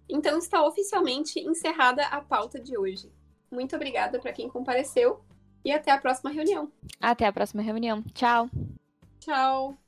Então 0.08 0.38
está 0.38 0.64
oficialmente 0.64 1.40
encerrada 1.40 2.06
a 2.06 2.20
pauta 2.20 2.60
de 2.60 2.78
hoje. 2.78 3.10
Muito 3.50 3.74
obrigada 3.74 4.18
para 4.18 4.32
quem 4.32 4.48
compareceu 4.48 5.20
e 5.64 5.72
até 5.72 5.90
a 5.90 5.98
próxima 5.98 6.30
reunião. 6.30 6.70
Até 7.00 7.26
a 7.26 7.32
próxima 7.32 7.62
reunião. 7.62 8.02
Tchau! 8.14 8.48
Tchau! 9.18 9.85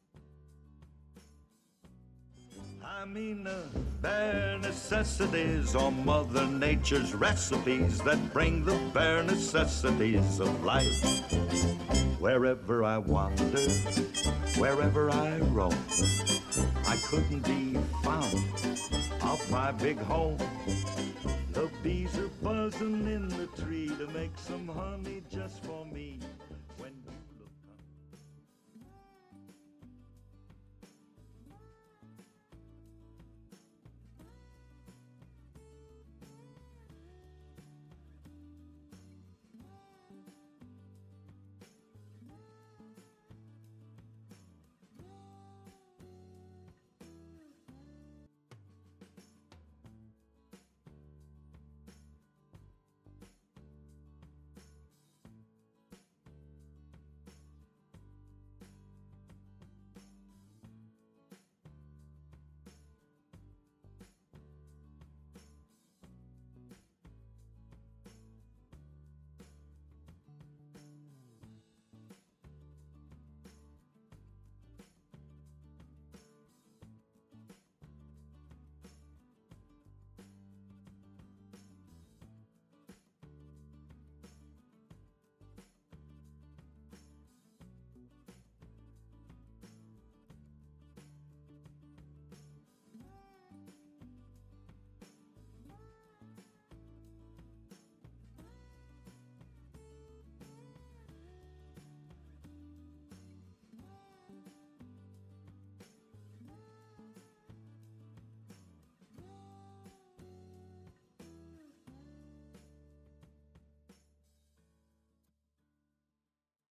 I 3.00 3.04
mean 3.04 3.44
the 3.44 3.62
bare 4.02 4.58
necessities 4.58 5.76
or 5.76 5.92
Mother 5.92 6.44
Nature's 6.46 7.14
recipes 7.14 8.00
that 8.00 8.32
bring 8.32 8.64
the 8.64 8.76
bare 8.92 9.22
necessities 9.22 10.40
of 10.40 10.64
life. 10.64 11.00
Wherever 12.18 12.82
I 12.82 12.98
wander, 12.98 13.60
wherever 14.56 15.12
I 15.12 15.38
roam, 15.38 15.78
I 16.88 16.96
couldn't 17.04 17.44
be 17.46 17.78
found 18.02 18.34
off 19.22 19.48
my 19.48 19.70
big 19.70 19.98
home. 19.98 20.38
The 21.52 21.70
bees 21.84 22.18
are 22.18 22.28
buzzing 22.42 23.06
in 23.06 23.28
the 23.28 23.46
tree 23.62 23.90
to 23.98 24.08
make 24.08 24.36
some 24.36 24.66
honey 24.66 25.22
just 25.30 25.64
for 25.64 25.86
me. 25.86 26.18